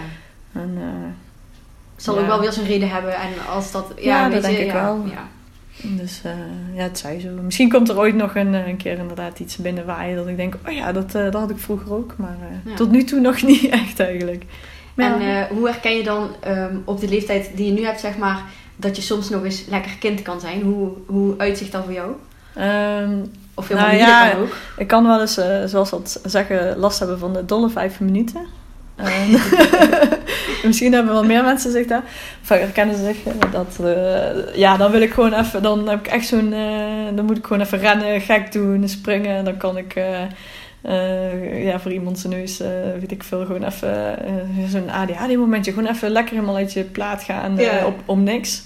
[0.52, 1.10] En, eh,
[1.94, 2.20] Het zal Ja.
[2.20, 3.14] ook wel weer zijn reden hebben.
[3.14, 3.92] En als dat...
[3.96, 5.04] Ja, Ja, dat denk ik wel.
[5.06, 5.28] Ja.
[5.82, 6.32] Dus eh,
[6.74, 7.28] ja, het zij zo.
[7.42, 10.36] Misschien komt er ooit nog een, eh, een keer inderdaad iets binnen waaien dat ik
[10.36, 12.14] denk, oh ja, dat, dat had ik vroeger ook.
[12.16, 12.74] Maar Ja.
[12.74, 14.44] tot nu toe nog niet echt eigenlijk.
[14.94, 18.16] Maar En hoe herken je dan ehm, op de leeftijd die je nu hebt, zeg
[18.18, 18.42] maar,
[18.76, 20.62] dat je soms nog eens lekker kind kan zijn?
[20.62, 22.12] Hoe, hoe uitzicht dat voor jou?
[22.54, 23.16] Ehm,
[23.58, 24.56] Of helemaal Nou ja, dat ook.
[24.76, 28.40] ik kan wel eens, eh, zoals dat zeggen, last hebben van de dolle vijf minuten.
[28.96, 29.30] En
[30.66, 32.02] misschien hebben wel meer mensen zich daar.
[32.42, 33.16] Of herkennen ze zich.
[33.24, 35.62] eh, Dat, eh, ja, dan wil ik gewoon even.
[35.62, 36.52] Dan heb ik echt zo'n.
[36.52, 39.36] eh, dan moet ik gewoon even rennen, gek doen, springen.
[39.36, 39.94] En dan kan ik.
[39.94, 40.22] eh,
[40.82, 42.68] eh, ja, voor iemand zijn neus, eh,
[43.00, 44.32] weet ik veel, gewoon even eh,
[44.68, 45.72] zo'n ADHD-momentje.
[45.72, 47.86] Gewoon even lekker helemaal uit je plaat gaan eh, Ja.
[47.86, 48.62] op, om niks.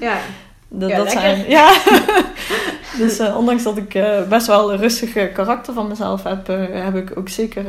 [0.00, 0.16] Ja.
[0.68, 1.70] Dat, Ja, dat zijn, ja.
[2.98, 6.84] dus eh, ondanks dat ik eh, best wel een rustige karakter van mezelf heb, eh,
[6.84, 7.64] heb ik ook zeker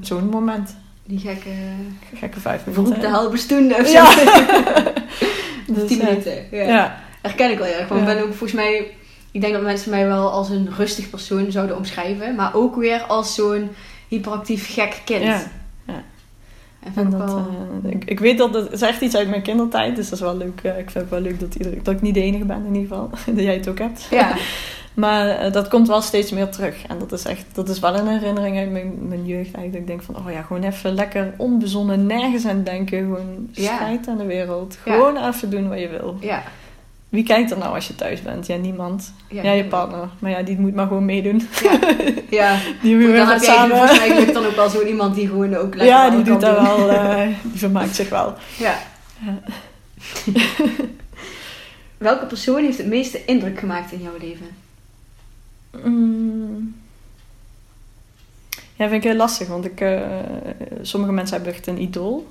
[0.00, 0.76] zo'n moment.
[1.04, 1.50] Die gekke
[2.14, 3.10] Gekke vijf minuten.
[3.10, 3.36] halve
[3.80, 4.02] of zo.
[5.66, 5.80] Ja.
[5.80, 6.46] Dus, 10 eh, minuten.
[6.50, 6.62] Ja.
[6.62, 7.00] ja.
[7.22, 7.88] Herken ik wel erg.
[7.88, 8.14] Want ik Ja.
[8.14, 8.90] ben ook volgens mij...
[9.30, 12.34] Ik denk dat mensen mij wel als een rustig persoon zouden omschrijven.
[12.34, 13.70] Maar ook weer als zo'n
[14.08, 15.22] hyperactief gek kind.
[15.22, 15.42] Ja.
[16.96, 17.38] En dat, wel...
[17.84, 20.24] eh, ik, ik weet dat het is echt iets uit mijn kindertijd, dus dat is
[20.24, 20.60] wel leuk.
[20.62, 22.74] Eh, ik vind het wel leuk dat, iedereen, dat ik niet de enige ben in
[22.74, 24.06] ieder geval, dat jij het ook hebt.
[24.10, 24.34] ja.
[24.94, 26.86] Maar eh, dat komt wel steeds meer terug.
[26.86, 29.72] En dat is echt, dat is wel een herinnering uit mijn, mijn jeugd eigenlijk.
[29.72, 32.98] Dat ik denk van, oh ja, gewoon even lekker onbezonnen, nergens aan denken.
[32.98, 33.98] Gewoon Ja.
[34.08, 34.78] aan de wereld.
[34.84, 34.92] Ja.
[34.92, 36.16] Gewoon even doen wat je wil.
[36.20, 36.42] Ja.
[37.12, 38.46] Wie kijkt er nou als je thuis bent?
[38.46, 39.12] Ja, niemand.
[39.28, 40.08] Ja, Ja, je partner.
[40.18, 41.48] Maar ja, die moet maar gewoon meedoen.
[41.62, 41.78] Ja.
[42.40, 42.58] ja.
[42.82, 44.32] Die moet weer samen...
[44.32, 46.64] dan ook wel zo'n iemand die gewoon ook lekker Ja, die doet dat doen.
[46.64, 46.90] wel.
[46.90, 48.34] eh, die vermaakt zich wel.
[48.58, 48.78] Ja.
[51.98, 54.46] Welke persoon heeft het meeste indruk gemaakt in jouw leven?
[55.84, 56.74] Mm.
[58.74, 60.00] Ja, vind ik heel lastig, want ik, eh,
[60.82, 62.26] sommige mensen hebben echt een idool.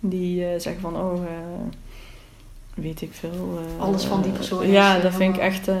[0.00, 1.22] Die eh, zeggen van, oh,
[2.80, 3.58] weet ik veel.
[3.76, 5.68] eh, Alles van die persoon is, Ja, eh, dat vind ik echt...
[5.68, 5.76] eh,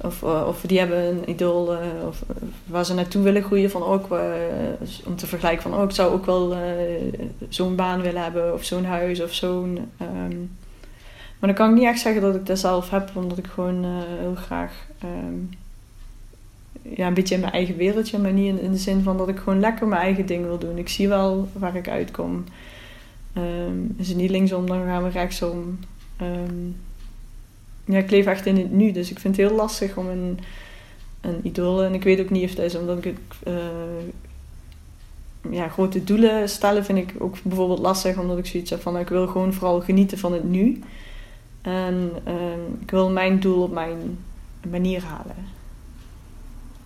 [0.00, 2.22] of, of die hebben een idool of,
[2.66, 3.70] waar ze naartoe willen groeien.
[3.70, 4.06] Van ook,
[5.06, 6.56] om te vergelijken van, oh, ik zou ook wel
[7.48, 8.54] zo'n baan willen hebben.
[8.54, 9.78] Of zo'n huis of zo'n...
[9.98, 10.36] ehm,
[11.38, 13.10] maar dan kan ik niet echt zeggen dat ik dat zelf heb.
[13.14, 13.84] Omdat ik gewoon
[14.20, 14.72] heel graag...
[14.98, 15.34] ehm,
[16.96, 18.18] ja, een beetje in mijn eigen wereldje.
[18.18, 20.58] Maar niet in, in de zin van dat ik gewoon lekker mijn eigen ding wil
[20.58, 20.78] doen.
[20.78, 22.44] Ik zie wel waar ik uitkom.
[23.34, 25.78] Ehm is het niet linksom, dan gaan we rechtsom.
[26.16, 26.68] Ehm,
[27.84, 28.92] ja, ik leef echt in het nu.
[28.92, 30.38] Dus ik vind het heel lastig om een,
[31.20, 31.82] een idool...
[31.82, 33.18] En ik weet ook niet of dat is omdat ik...
[33.42, 33.54] eh,
[35.50, 38.18] ja, grote doelen stellen vind ik ook bijvoorbeeld lastig.
[38.18, 38.98] Omdat ik zoiets heb van...
[38.98, 40.82] Ik wil gewoon vooral genieten van het nu.
[41.62, 44.18] En ehm, ik wil mijn doel op mijn
[44.70, 45.36] manier halen.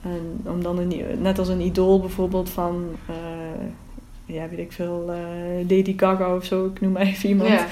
[0.02, 3.14] En om dan een, net als een idool bijvoorbeeld van, eh,
[4.28, 7.48] ja, weet ik veel, eh, Lady Gaga of zo, ik noem maar even iemand.
[7.48, 7.66] Ja.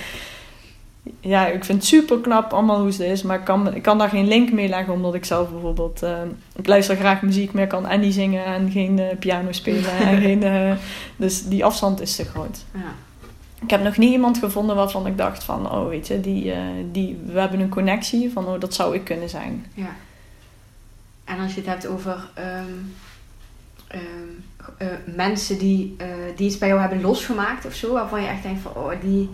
[1.21, 3.99] Ja, ik vind het super knap allemaal hoe ze is, maar ik kan, ik kan
[3.99, 6.23] daar geen link mee leggen, omdat ik zelf bijvoorbeeld, eh,
[6.57, 9.91] ik luister graag muziek, maar ik kan en niet zingen en geen eh, piano spelen.
[10.09, 10.45] en geen,
[11.17, 12.65] dus die afstand is te groot.
[12.75, 12.95] Ja.
[13.63, 16.53] Ik heb nog niet iemand gevonden waarvan ik dacht van, oh weet je, die,
[16.93, 19.67] die, we hebben een connectie van, oh dat zou ik kunnen zijn.
[19.75, 19.97] Ja.
[21.25, 22.65] En als je het hebt over ehm,
[23.89, 24.29] ehm,
[24.79, 24.87] eh,
[25.17, 26.07] mensen die, eh,
[26.37, 29.31] die iets bij jou hebben losgemaakt of zo, waarvan je echt denkt van, oh, die,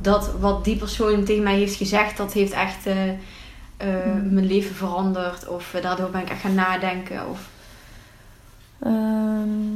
[0.00, 2.94] dat wat die persoon tegen mij heeft gezegd, dat heeft echt eh,
[3.78, 4.34] Hmm.
[4.34, 5.48] mijn leven veranderd.
[5.48, 7.28] Of daardoor ben ik echt gaan nadenken.
[7.30, 7.48] Of,
[8.78, 9.74] Ehm,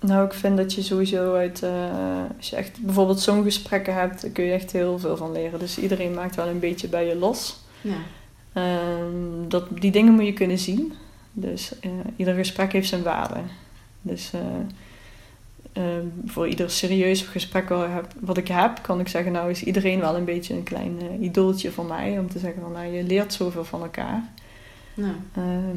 [0.00, 1.62] nou, ik vind dat je sowieso uit,
[2.36, 5.58] als je echt bijvoorbeeld zo'n gesprekken hebt, daar kun je echt heel veel van leren.
[5.58, 7.60] Dus iedereen maakt wel een beetje bij je los.
[7.80, 7.94] ja.
[8.52, 10.92] Ehm, dat, die dingen moet je kunnen zien.
[11.32, 11.72] Dus
[12.16, 13.40] ieder gesprek heeft zijn waarde.
[14.02, 14.40] Dus eh,
[15.72, 17.68] ehm, voor ieder serieus gesprek
[18.20, 21.22] wat, ik heb- kan ik zeggen, nou is iedereen wel een beetje een klein eh,
[21.26, 22.18] idooltje van mij.
[22.18, 24.22] Om te zeggen van, nou je leert zoveel van elkaar.
[25.34, 25.76] Ehm,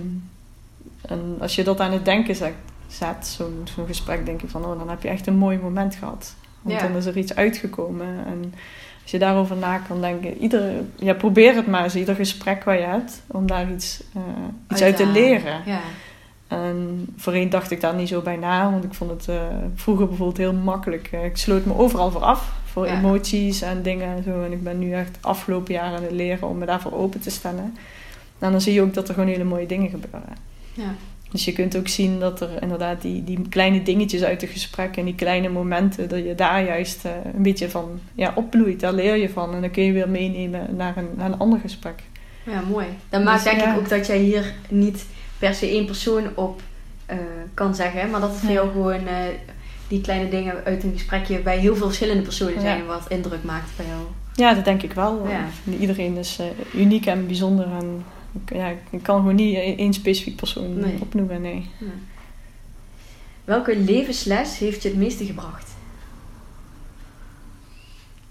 [1.02, 2.54] en als je dat aan het denken zet,
[2.88, 6.34] zet zo'n gesprek, denk je van, oh, dan heb je echt een mooi moment gehad.
[6.62, 8.26] Want dan is er iets uitgekomen.
[8.26, 8.54] En
[9.02, 12.78] als je daarover na kan denken, iedere, ja, probeer het maar eens, ieder gesprek wat
[12.78, 14.22] je hebt, om daar iets, uh,
[14.72, 15.62] iets uit, te leren.
[15.66, 15.80] Ja.
[16.54, 19.42] En voorheen dacht ik daar niet zo bij na, want ik vond het uh,
[19.76, 21.10] vroeger bijvoorbeeld heel makkelijk.
[21.14, 24.44] Uh, ik sloot me overal voor af, voor emoties en dingen en zo.
[24.44, 27.30] En ik ben nu echt afgelopen jaren aan het leren om me daarvoor open te
[27.30, 27.78] stellen.
[28.40, 30.36] En dan zie je ook dat er gewoon hele mooie dingen gebeuren.
[30.74, 30.96] Ja.
[31.32, 34.98] Dus je kunt ook zien dat er inderdaad die, die kleine dingetjes uit het gesprek
[34.98, 38.80] en die kleine momenten, dat je daar juist uh, een beetje van ja, opbloeit.
[38.80, 41.60] Daar leer je van en dan kun je weer meenemen naar een, naar een ander
[41.60, 42.04] gesprek.
[42.46, 42.86] Ja, mooi.
[43.10, 45.06] Dan maakt dus, denk ik ook dat jij hier niet
[45.44, 46.62] per se één persoon op
[47.12, 47.18] uh,
[47.54, 49.14] kan zeggen, maar dat het veel gewoon uh,
[49.88, 53.70] die kleine dingen uit een gesprekje bij heel veel verschillende personen zijn, wat indruk maakt
[53.78, 54.02] bij jou.
[54.36, 55.28] Ja, dat denk ik wel.
[55.28, 55.46] Ja.
[55.80, 56.40] Iedereen is
[56.74, 58.06] uniek en bijzonder en
[58.54, 61.70] ja, ik kan gewoon niet één specifiek persoon opnoemen, nee.
[63.46, 65.72] Welke levensles heeft je het meeste gebracht?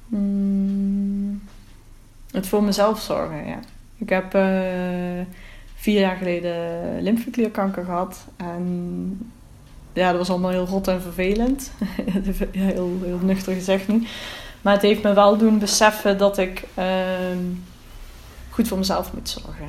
[0.06, 1.42] Mm,
[2.30, 3.60] het voor mezelf zorgen, ja.
[3.98, 4.34] Ik heb
[5.83, 8.26] vier jaar geleden lymfeklierkanker gehad.
[8.37, 9.33] En
[9.93, 11.72] ja, dat was allemaal heel rot en vervelend.
[12.53, 14.03] heel, heel nuchter gezegd nu.
[14.61, 16.85] Maar het heeft me wel doen beseffen dat ik uh,
[18.51, 19.66] goed voor mezelf moet zorgen.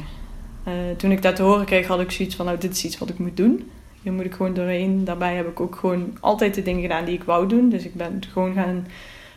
[0.68, 2.97] Uh, toen ik dat te horen kreeg, had ik zoiets van: nou, dit is iets
[2.97, 3.72] wat ik moet doen.
[4.01, 5.05] Hier moet ik gewoon doorheen.
[5.05, 7.70] Daarbij heb ik ook gewoon altijd de dingen gedaan die ik wou doen.
[7.70, 8.88] Dus ik ben gewoon gaan,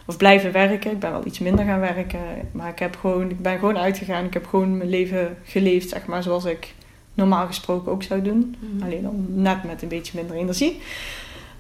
[0.07, 0.91] of blijven werken.
[0.91, 2.21] Ik ben wel iets minder gaan werken.
[2.53, 4.25] Maar ik, heb gewoon, ik ben gewoon uitgegaan.
[4.25, 6.75] Ik heb gewoon mijn leven geleefd, zeg maar, zoals ik
[7.15, 8.57] normaal gesproken ook zou doen.
[8.59, 8.85] Mhm.
[8.85, 10.81] Alleen dan net met een beetje minder energie.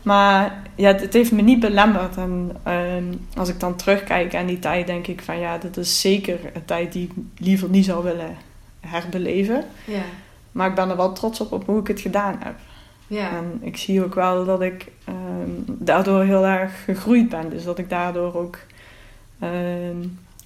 [0.03, 2.17] Maar ja, het, heeft me niet belemmerd.
[2.17, 3.05] En ehm,
[3.37, 6.65] als ik dan terugkijk aan die tijd, denk ik van ja, dit is zeker een
[6.65, 8.37] tijd die ik liever niet zou willen
[8.81, 9.65] herbeleven.
[9.85, 10.03] Ja.
[10.53, 12.55] Maar ik ben er wel trots op, op hoe ik het gedaan heb.
[13.07, 13.31] Ja.
[13.31, 17.51] En ik zie ook wel dat ik ehm, daardoor heel erg gegroeid ben.
[17.51, 18.59] Dus dat ik daardoor ook
[19.39, 19.97] ehm,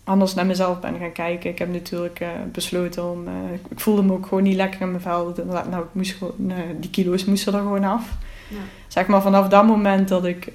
[0.05, 1.51] anders naar mezelf ben gaan kijken.
[1.51, 3.29] Ik heb natuurlijk uh, besloten om...
[3.29, 3.35] Uh,
[3.71, 5.35] ik voelde me ook gewoon niet lekker in mijn vel.
[5.47, 8.09] Nou, ik moest gewoon, die kilo's moesten er gewoon af.
[8.49, 8.57] Ja.
[8.89, 10.53] Zeg maar vanaf dat moment dat ik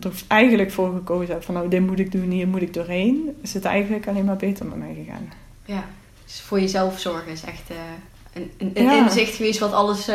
[0.00, 3.36] er eigenlijk voor gekozen heb van nou dit moet ik doen, hier moet ik doorheen,
[3.42, 5.32] is het eigenlijk alleen maar beter met mij gegaan.
[5.64, 5.84] Ja.
[6.24, 7.70] Dus voor jezelf zorgen is echt
[8.32, 10.08] een, een, een inzicht geweest wat alles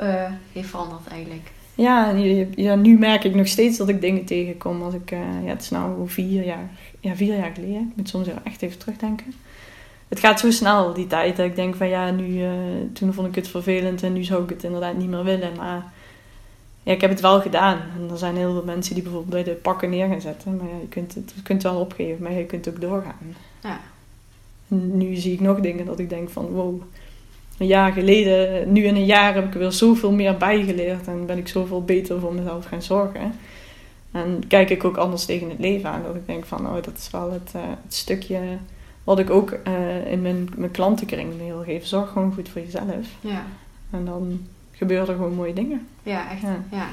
[0.00, 1.50] uh, heeft veranderd eigenlijk.
[1.74, 2.10] Ja,
[2.54, 4.82] ja, nu merk ik nog steeds dat ik dingen tegenkom.
[4.82, 6.70] Als ik, ja, het is nou vier jaar,
[7.00, 7.88] ja, vier jaar geleden.
[7.90, 9.34] Ik moet soms echt even terugdenken.
[10.08, 11.36] Het gaat zo snel, die tijd.
[11.36, 12.44] Dat ik denk van ja, nu,
[12.92, 15.56] toen vond ik het vervelend en nu zou ik het inderdaad niet meer willen.
[15.56, 15.92] Maar
[16.82, 17.78] ja, ik heb het wel gedaan.
[17.96, 20.56] En er zijn heel veel mensen die bijvoorbeeld bij de pakken neer gaan zetten.
[20.56, 23.36] Maar ja, je kunt het, je kunt wel opgeven, maar je kunt ook doorgaan.
[23.62, 23.80] Ja
[24.68, 26.82] nu zie ik nog dingen dat ik denk van wow,
[27.58, 31.26] een jaar geleden, nu in een jaar heb ik er weer zoveel meer bijgeleerd en
[31.26, 33.32] ben ik zoveel beter voor mezelf gaan zorgen.
[34.10, 36.02] En kijk ik ook anders tegen het leven aan.
[36.02, 38.40] Dat ik denk van, oh, dat is wel het, uh, het stukje
[39.04, 41.32] wat ik ook uh, in mijn, mijn klantenkring
[41.64, 41.86] geef.
[41.86, 43.06] Zorg gewoon goed voor jezelf.
[43.20, 43.44] Ja.
[43.90, 45.86] En dan gebeuren er gewoon mooie dingen.
[46.02, 46.42] Ja, echt.
[46.42, 46.64] Ja.
[46.70, 46.86] ja.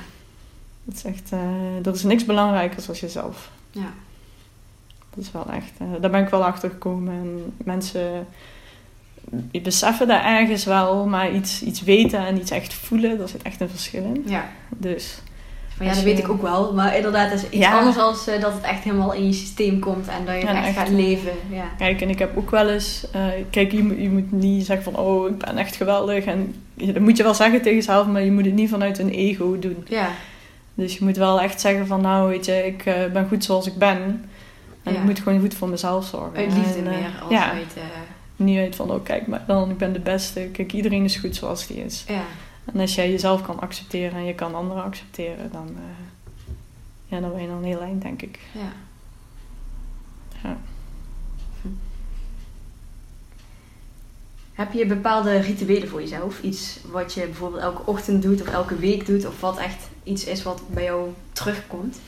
[0.84, 3.51] Dat is echt, uh, er is niks belangrijkers als jezelf.
[3.72, 3.93] Ja.
[5.09, 7.14] Dat is wel echt, daar ben ik wel achter gekomen.
[7.14, 8.28] En mensen
[9.61, 13.61] beseffen dat ergens wel, maar iets, iets weten en iets echt voelen, daar zit echt
[13.61, 14.24] een verschil in.
[14.26, 14.45] Ja.
[14.78, 15.21] Dus.
[15.80, 16.74] Ja, dat weet ik ook wel.
[16.74, 19.80] Maar inderdaad, het is iets anders als uh, dat het echt helemaal in je systeem
[19.80, 21.32] komt en dat je ja, echt, gaat leven.
[21.49, 21.63] Ja.
[21.78, 23.05] Kijk, en ik heb ook wel eens...
[23.15, 25.03] Uh, kijk, je moet, je moet niet zeggen van...
[25.03, 26.26] Oh, ik ben echt geweldig.
[26.26, 29.09] En dat moet je wel zeggen tegen jezelf, maar je moet het niet vanuit een
[29.09, 29.86] ego doen.
[29.88, 30.09] Ja.
[30.74, 32.01] Dus je moet wel echt zeggen van...
[32.01, 34.26] Nou, weet je, ik uh, ben goed zoals ik ben.
[34.84, 36.36] En ik moet gewoon goed voor mezelf zorgen.
[36.36, 37.51] Uit liefde en, meer als ja.
[37.51, 37.74] uit...
[38.36, 40.49] Niet uit van, oh kijk, maar dan, ik ben de beste.
[40.51, 42.03] Kijk, iedereen is goed zoals die is.
[42.07, 42.23] Ja.
[42.65, 45.81] En als jij jezelf kan accepteren en je kan anderen accepteren, dan, uh,
[47.05, 48.39] ja, dan ben je dan een heel eind, denk ik.
[48.51, 48.71] Ja.
[50.43, 50.57] ja.
[51.61, 51.67] Hm.
[54.53, 56.41] Heb je bepaalde rituelen voor jezelf?
[56.41, 60.25] Iets wat je bijvoorbeeld elke ochtend doet of elke week doet, of wat echt iets
[60.25, 61.99] is wat bij jou terugkomt?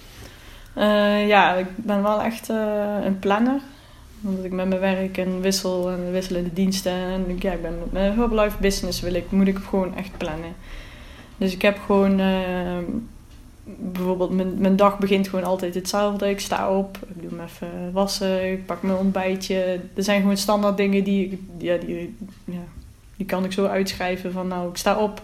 [0.78, 3.62] Uh, ja, ik ben wel echt uh, een planner.
[4.26, 6.92] Omdat ik met mijn werk en wissel en wisselende diensten.
[6.92, 10.54] En ja, ik ben met mijn Herbalife business wil ik, moet ik gewoon echt plannen.
[11.38, 12.78] Dus ik heb gewoon uh,
[13.66, 16.30] bijvoorbeeld mijn, mijn dag begint gewoon altijd hetzelfde.
[16.30, 19.80] Ik sta op, ik doe me even wassen, ik pak mijn ontbijtje.
[19.94, 22.16] Er zijn gewoon standaard dingen die, ja, die,
[22.46, 22.64] ja,
[23.18, 25.22] die kan ik zo uitschrijven van nou ik sta op.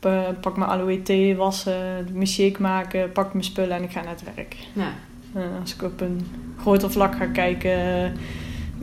[0.00, 4.10] Eh, pak mijn aloe thee, wassen, mijn maken, pak mijn spullen en ik ga naar
[4.10, 4.56] het werk.
[5.36, 6.26] Uh, als ik op een
[6.58, 8.12] groter vlak ga kijken,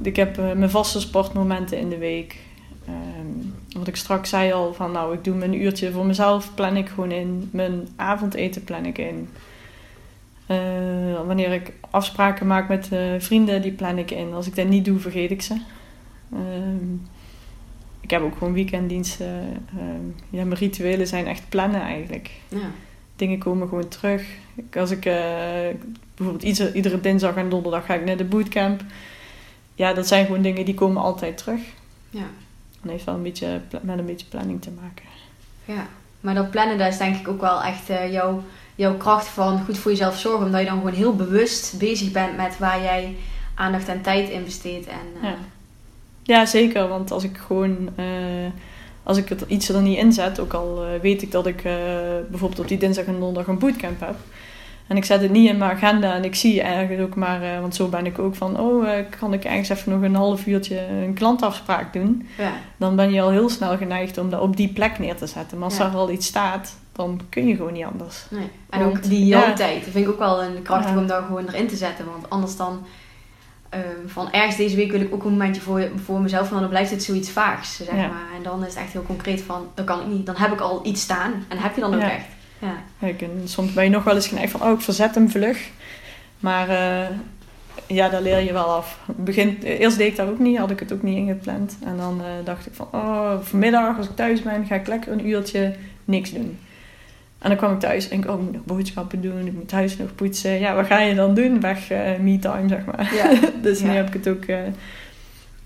[0.02, 2.38] ik heb uh, mijn vaste sportmomenten in de week.
[2.86, 6.78] ehm, wat ik straks zei al, van nou, ik doe mijn uurtje voor mezelf, plan
[6.78, 7.50] ik gewoon in.
[7.52, 9.28] Mijn avondeten plan ik in.
[10.46, 14.34] Eh, wanneer ik afspraken maak met uh, vrienden, die plan ik in.
[14.34, 15.62] Als ik dat niet doe, vergeet ik ze.
[16.32, 16.94] Ehm,
[18.02, 19.64] ik heb ook gewoon weekenddiensten.
[19.78, 22.32] Ehm, ja, mijn rituelen zijn echt plannen eigenlijk.
[22.48, 22.72] Ja.
[23.16, 24.24] Dingen komen gewoon terug.
[24.74, 25.14] Als ik uh,
[26.16, 28.82] bijvoorbeeld iedere, iedere dinsdag en donderdag ga ik naar de bootcamp.
[29.76, 31.60] Ja, dat zijn gewoon dingen die komen altijd terug.
[32.10, 32.26] Ja.
[32.82, 35.06] Dat heeft wel een beetje met een beetje planning te maken.
[35.66, 35.88] Ja,
[36.20, 38.44] maar dat plannen, dat is denk ik ook wel echt uh, jouw,
[38.76, 40.46] jouw kracht van goed voor jezelf zorgen.
[40.46, 43.16] Omdat je dan gewoon heel bewust bezig bent met waar jij
[43.56, 44.88] aandacht en tijd in besteedt.
[44.88, 45.24] En, uh...
[45.24, 45.36] ja.
[46.24, 46.46] ja.
[46.46, 46.88] zeker.
[46.88, 47.90] Want als ik gewoon...
[49.04, 51.64] Als ik het iets er niet inzet, ook al weet ik dat ik
[52.30, 54.16] bijvoorbeeld op die dinsdag en donderdag een bootcamp heb
[54.88, 57.60] en ik zet het niet in mijn agenda en ik zie ergens ook maar, uh,
[57.60, 60.46] want zo ben ik ook van, oh, uh, kan ik ergens even nog een half
[60.46, 62.28] uurtje een klantafspraak doen?
[62.38, 62.52] Ja.
[62.78, 65.58] Dan ben je al heel snel geneigd om dat op die plek neer te zetten.
[65.58, 68.26] Maar als er al iets staat, dan kun je gewoon niet anders.
[68.30, 68.50] Nee.
[68.70, 71.48] En ook die jouw tijd, dat vind ik ook wel een krachtig om daar gewoon
[71.48, 72.06] erin te zetten.
[72.06, 72.86] Want anders dan,
[73.74, 76.70] um, van ergens deze week wil ik ook een momentje voor, voor mezelf, van dan
[76.70, 78.28] blijft het zoiets vaags, zeg maar.
[78.38, 80.60] En dan is het echt heel concreet van, dan kan ik niet, dan heb ik
[80.60, 82.26] al iets staan en heb je dan ook echt.
[82.66, 83.08] Ja.
[83.08, 85.70] en soms ben je nog wel eens geneigd van, oh, ik verzet hem vlug.
[86.40, 87.18] Maar uh,
[87.88, 89.00] ja, daar leer je wel af.
[89.16, 91.78] Begin, eerst deed ik dat ook niet, had ik het ook niet ingepland.
[91.84, 95.12] En dan uh, dacht ik van, oh, vanmiddag als ik thuis ben, ga ik lekker
[95.12, 96.60] een uurtje niks doen.
[97.40, 99.70] En dan kwam ik thuis en ik, oh, ik moet nog boodschappen doen, ik moet
[99.70, 100.60] thuis nog poetsen.
[100.60, 101.60] Ja, wat ga je dan doen?
[101.60, 103.14] Weg uh, me-time, zeg maar.
[103.14, 103.40] Ja.
[103.62, 104.44] dus nu heb ik het ook,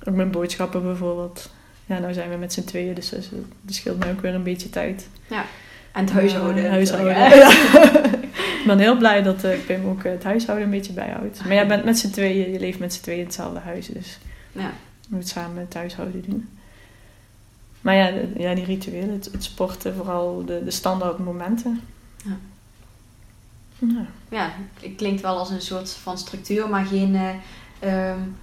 [0.08, 1.50] ook mijn boodschappen bijvoorbeeld.
[1.86, 4.70] Ja, nou zijn we met z'n tweeën, dus dat scheelt mij ook weer een beetje
[4.70, 5.08] tijd.
[5.28, 5.45] Ja.
[5.92, 6.64] En het huishouden.
[6.64, 7.16] Uh, huishouden.
[7.18, 7.50] Ja.
[8.60, 11.44] ik ben heel blij dat uh, Pim ook het huishouden een beetje bijhoudt.
[11.44, 13.88] Maar jij bent met z'n tweeën, je leeft met z'n tweeën in hetzelfde huis.
[13.88, 14.20] Dus
[14.52, 14.72] ja.
[15.02, 16.50] je moet samen het huishouden doen.
[17.82, 21.82] Maar ja, ja die rituelen, het, het, sporten, vooral de, de standaard momenten.
[22.26, 22.38] Ja.
[23.78, 24.06] ja.
[24.30, 28.36] Ja, het klinkt wel als een soort van structuur, maar geen uh, um,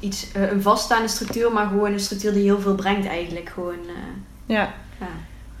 [0.00, 3.48] iets, uh, een vaststaande structuur, maar gewoon een structuur die heel veel brengt eigenlijk.
[3.48, 3.78] Gewoon,
[4.46, 4.74] ja.
[4.98, 5.08] ja.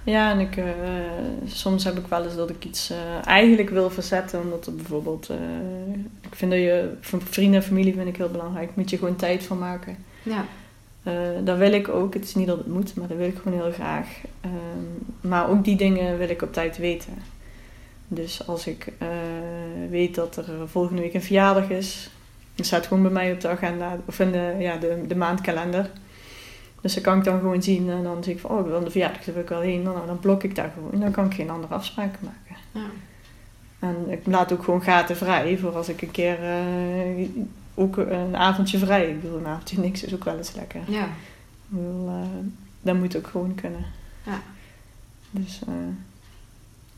[0.08, 0.64] Ja, en ik, uh,
[1.46, 2.96] soms heb ik wel eens dat ik iets uh,
[3.26, 4.40] eigenlijk wil verzetten.
[4.40, 5.30] Omdat er bijvoorbeeld...
[5.30, 5.36] Uh,
[6.20, 6.92] ik vind dat je...
[7.00, 8.76] Vrienden en familie vind ik heel belangrijk.
[8.76, 9.96] Moet je gewoon tijd van maken.
[10.22, 10.44] Ja.
[11.44, 12.14] dat wil ik ook.
[12.14, 14.06] Het is niet dat het moet, maar dat wil ik gewoon heel graag.
[14.44, 17.14] Um, maar ook die dingen wil ik op tijd weten.
[18.08, 18.92] Dus als ik
[19.90, 22.10] weet dat er volgende week een verjaardag is...
[22.54, 23.98] Dan staat gewoon bij mij op de agenda.
[24.04, 25.90] Of in de, ja, de, de maandkalender
[26.80, 28.84] dus dat kan ik dan gewoon zien en dan zie ik van, oh, ik wil
[28.84, 29.82] de verjaardag, daar wil ik wel heen.
[29.82, 31.00] Nou, dan blok ik daar gewoon.
[31.00, 32.62] Dan kan ik geen andere afspraken maken.
[32.72, 32.86] Ja.
[33.78, 36.38] En ik laat ook gewoon gaten vrij voor als ik een keer
[37.18, 37.28] uh,
[37.74, 39.10] ook een avondje vrij.
[39.10, 40.80] Ik bedoel, een avondje niks is ook wel eens lekker.
[40.86, 41.04] Ja.
[41.04, 41.08] Ik
[41.68, 42.14] bedoel, uh,
[42.80, 43.84] dat moet ook gewoon kunnen.
[44.22, 44.40] Ja.
[45.30, 45.74] Dus uh,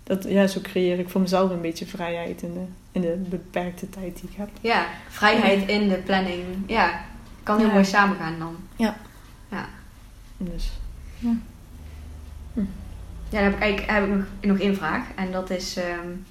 [0.02, 3.90] dat, ja, zo creëer ik voor mezelf een beetje vrijheid in de, in de beperkte
[3.90, 4.48] tijd die ik heb.
[4.60, 6.44] Ja, vrijheid in de planning.
[6.66, 7.04] Ja,
[7.42, 8.56] kan heel mooi samengaan dan.
[8.76, 8.86] Ja.
[8.86, 8.96] Ja.
[10.42, 10.70] Dus,
[11.18, 11.36] ja.
[12.54, 12.60] Hm.
[13.28, 15.04] Ja, dan heb ik eigenlijk heb ik nog, nog één vraag.
[15.16, 16.24] En dat is, um,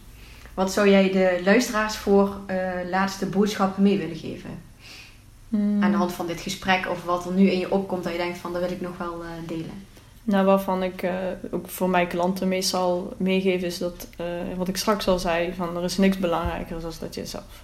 [0.53, 4.49] wat zou jij de luisteraars voor uh, laatste boodschappen mee willen geven?
[5.49, 5.84] Hmm.
[5.84, 8.18] Aan de hand van dit gesprek of wat er nu in je opkomt dat je
[8.18, 9.88] denkt van, dat wil ik nog wel uh, delen.
[10.24, 11.12] Nou, waarvan ik uh,
[11.51, 14.07] ook voor mijn klanten meestal meegeef is dat,
[14.57, 17.64] wat ik straks al zei, van er is niks belangrijker dan dat je zelf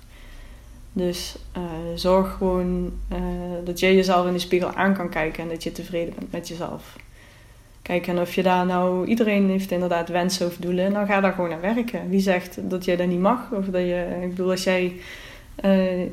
[0.98, 1.64] dus uh,
[1.96, 3.18] zorg gewoon uh,
[3.64, 6.48] dat je jezelf in de spiegel aan kan kijken en dat je tevreden bent met
[6.48, 6.96] jezelf.
[7.82, 11.34] Kijk, en of je daar nou, iedereen heeft inderdaad wensen of doelen, dan ga daar
[11.34, 12.10] gewoon aan werken.
[12.10, 13.52] Wie zegt dat je dat niet mag?
[13.52, 14.93] Of dat je, ik bedoel, als jij,
[15.66, 16.08] uh,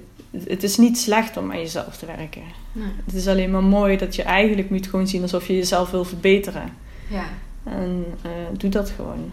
[0.44, 2.42] het is niet slecht om aan jezelf te werken.
[2.72, 2.88] Nee.
[3.04, 6.04] Het is alleen maar mooi dat je eigenlijk moet gewoon zien alsof je jezelf wil
[6.04, 6.76] verbeteren.
[7.08, 7.24] Ja.
[7.64, 8.04] En
[8.52, 9.32] doe dat gewoon.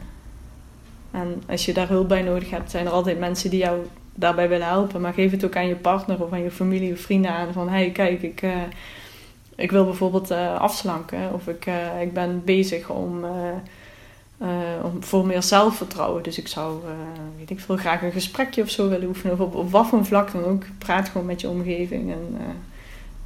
[1.11, 3.79] En als je daar hulp bij nodig hebt, zijn er altijd mensen die jou
[4.19, 5.01] daarbij willen helpen.
[5.01, 7.53] Maar geef het ook aan je partner of aan je familie of vrienden aan.
[7.53, 8.51] Van, hey, kijk, ik, uh,
[9.55, 11.33] ik wil bijvoorbeeld uh, afslanken.
[11.33, 13.25] Of ik, uh, ik ben bezig om,
[14.83, 16.23] om voor meer zelfvertrouwen.
[16.23, 16.81] Dus ik zou,
[17.37, 19.33] weet ik veel, graag een gesprekje of zo willen oefenen.
[19.33, 20.63] Of op, op wat voor vlak dan ook.
[20.77, 22.37] Praat gewoon met je omgeving en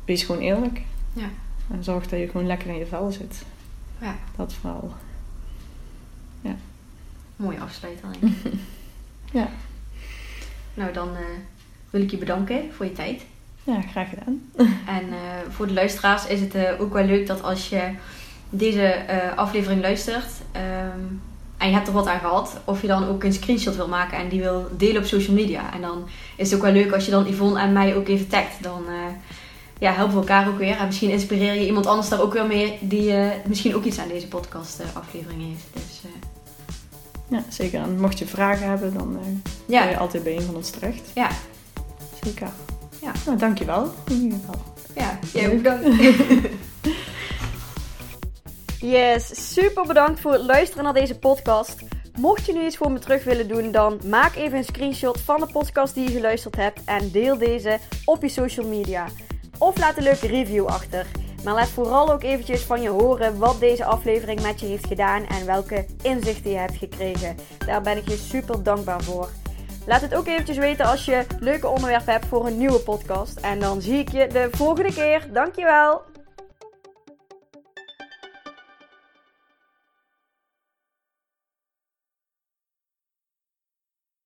[0.06, 0.82] wees gewoon eerlijk.
[1.14, 1.30] Ja.
[1.72, 3.44] En zorg dat je gewoon lekker in je vel zit.
[4.02, 4.16] Ja.
[4.36, 4.94] Dat vooral.
[6.42, 6.56] Ja.
[7.36, 8.10] Mooi afsluiten.
[9.32, 9.50] ja.
[10.74, 11.20] Nou, dan uh,
[11.90, 13.26] wil ik je bedanken voor je tijd.
[13.64, 14.42] Ja, graag gedaan.
[14.98, 15.16] En uh,
[15.50, 17.90] voor de luisteraars is het uh, ook wel leuk dat als je
[18.50, 19.06] deze
[19.36, 21.22] aflevering luistert um,
[21.58, 24.18] en je hebt er wat aan gehad, of je dan ook een screenshot wil maken
[24.18, 25.74] en die wil delen op social media.
[25.74, 26.08] En dan
[26.38, 28.64] is het ook wel leuk als je dan Yvonne en mij ook even tagt.
[28.64, 28.84] Dan
[29.80, 30.78] ja, helpen we elkaar ook weer.
[30.78, 34.00] En misschien inspireer je iemand anders daar ook weer mee die uh, misschien ook iets
[34.00, 35.66] aan deze podcast aflevering heeft.
[35.74, 36.02] Dus,
[37.34, 37.82] ja, zeker.
[37.82, 39.20] En mocht je vragen hebben, dan
[39.66, 39.82] ja.
[39.82, 41.12] kan je altijd bij een van ons terecht.
[41.14, 41.30] Ja.
[42.24, 42.48] Zeker.
[43.02, 43.12] Ja.
[43.26, 44.62] Nou, dankjewel in ieder geval.
[44.96, 45.88] Ja, jij ook bedankt.
[48.96, 51.76] yes, super bedankt voor het luisteren naar deze podcast.
[52.20, 55.40] Mocht je nu iets voor me terug willen doen, dan maak even een screenshot van
[55.40, 59.06] de podcast die je geluisterd hebt en deel deze op je social media.
[59.58, 61.06] Of laat een leuke review achter.
[61.44, 65.26] Maar laat vooral ook eventjes van je horen wat deze aflevering met je heeft gedaan
[65.26, 67.36] en welke inzichten je hebt gekregen.
[67.66, 69.30] Daar ben ik je super dankbaar voor.
[69.86, 73.38] Laat het ook eventjes weten als je leuke onderwerpen hebt voor een nieuwe podcast.
[73.38, 75.28] En dan zie ik je de volgende keer.
[75.34, 76.13] Dankjewel!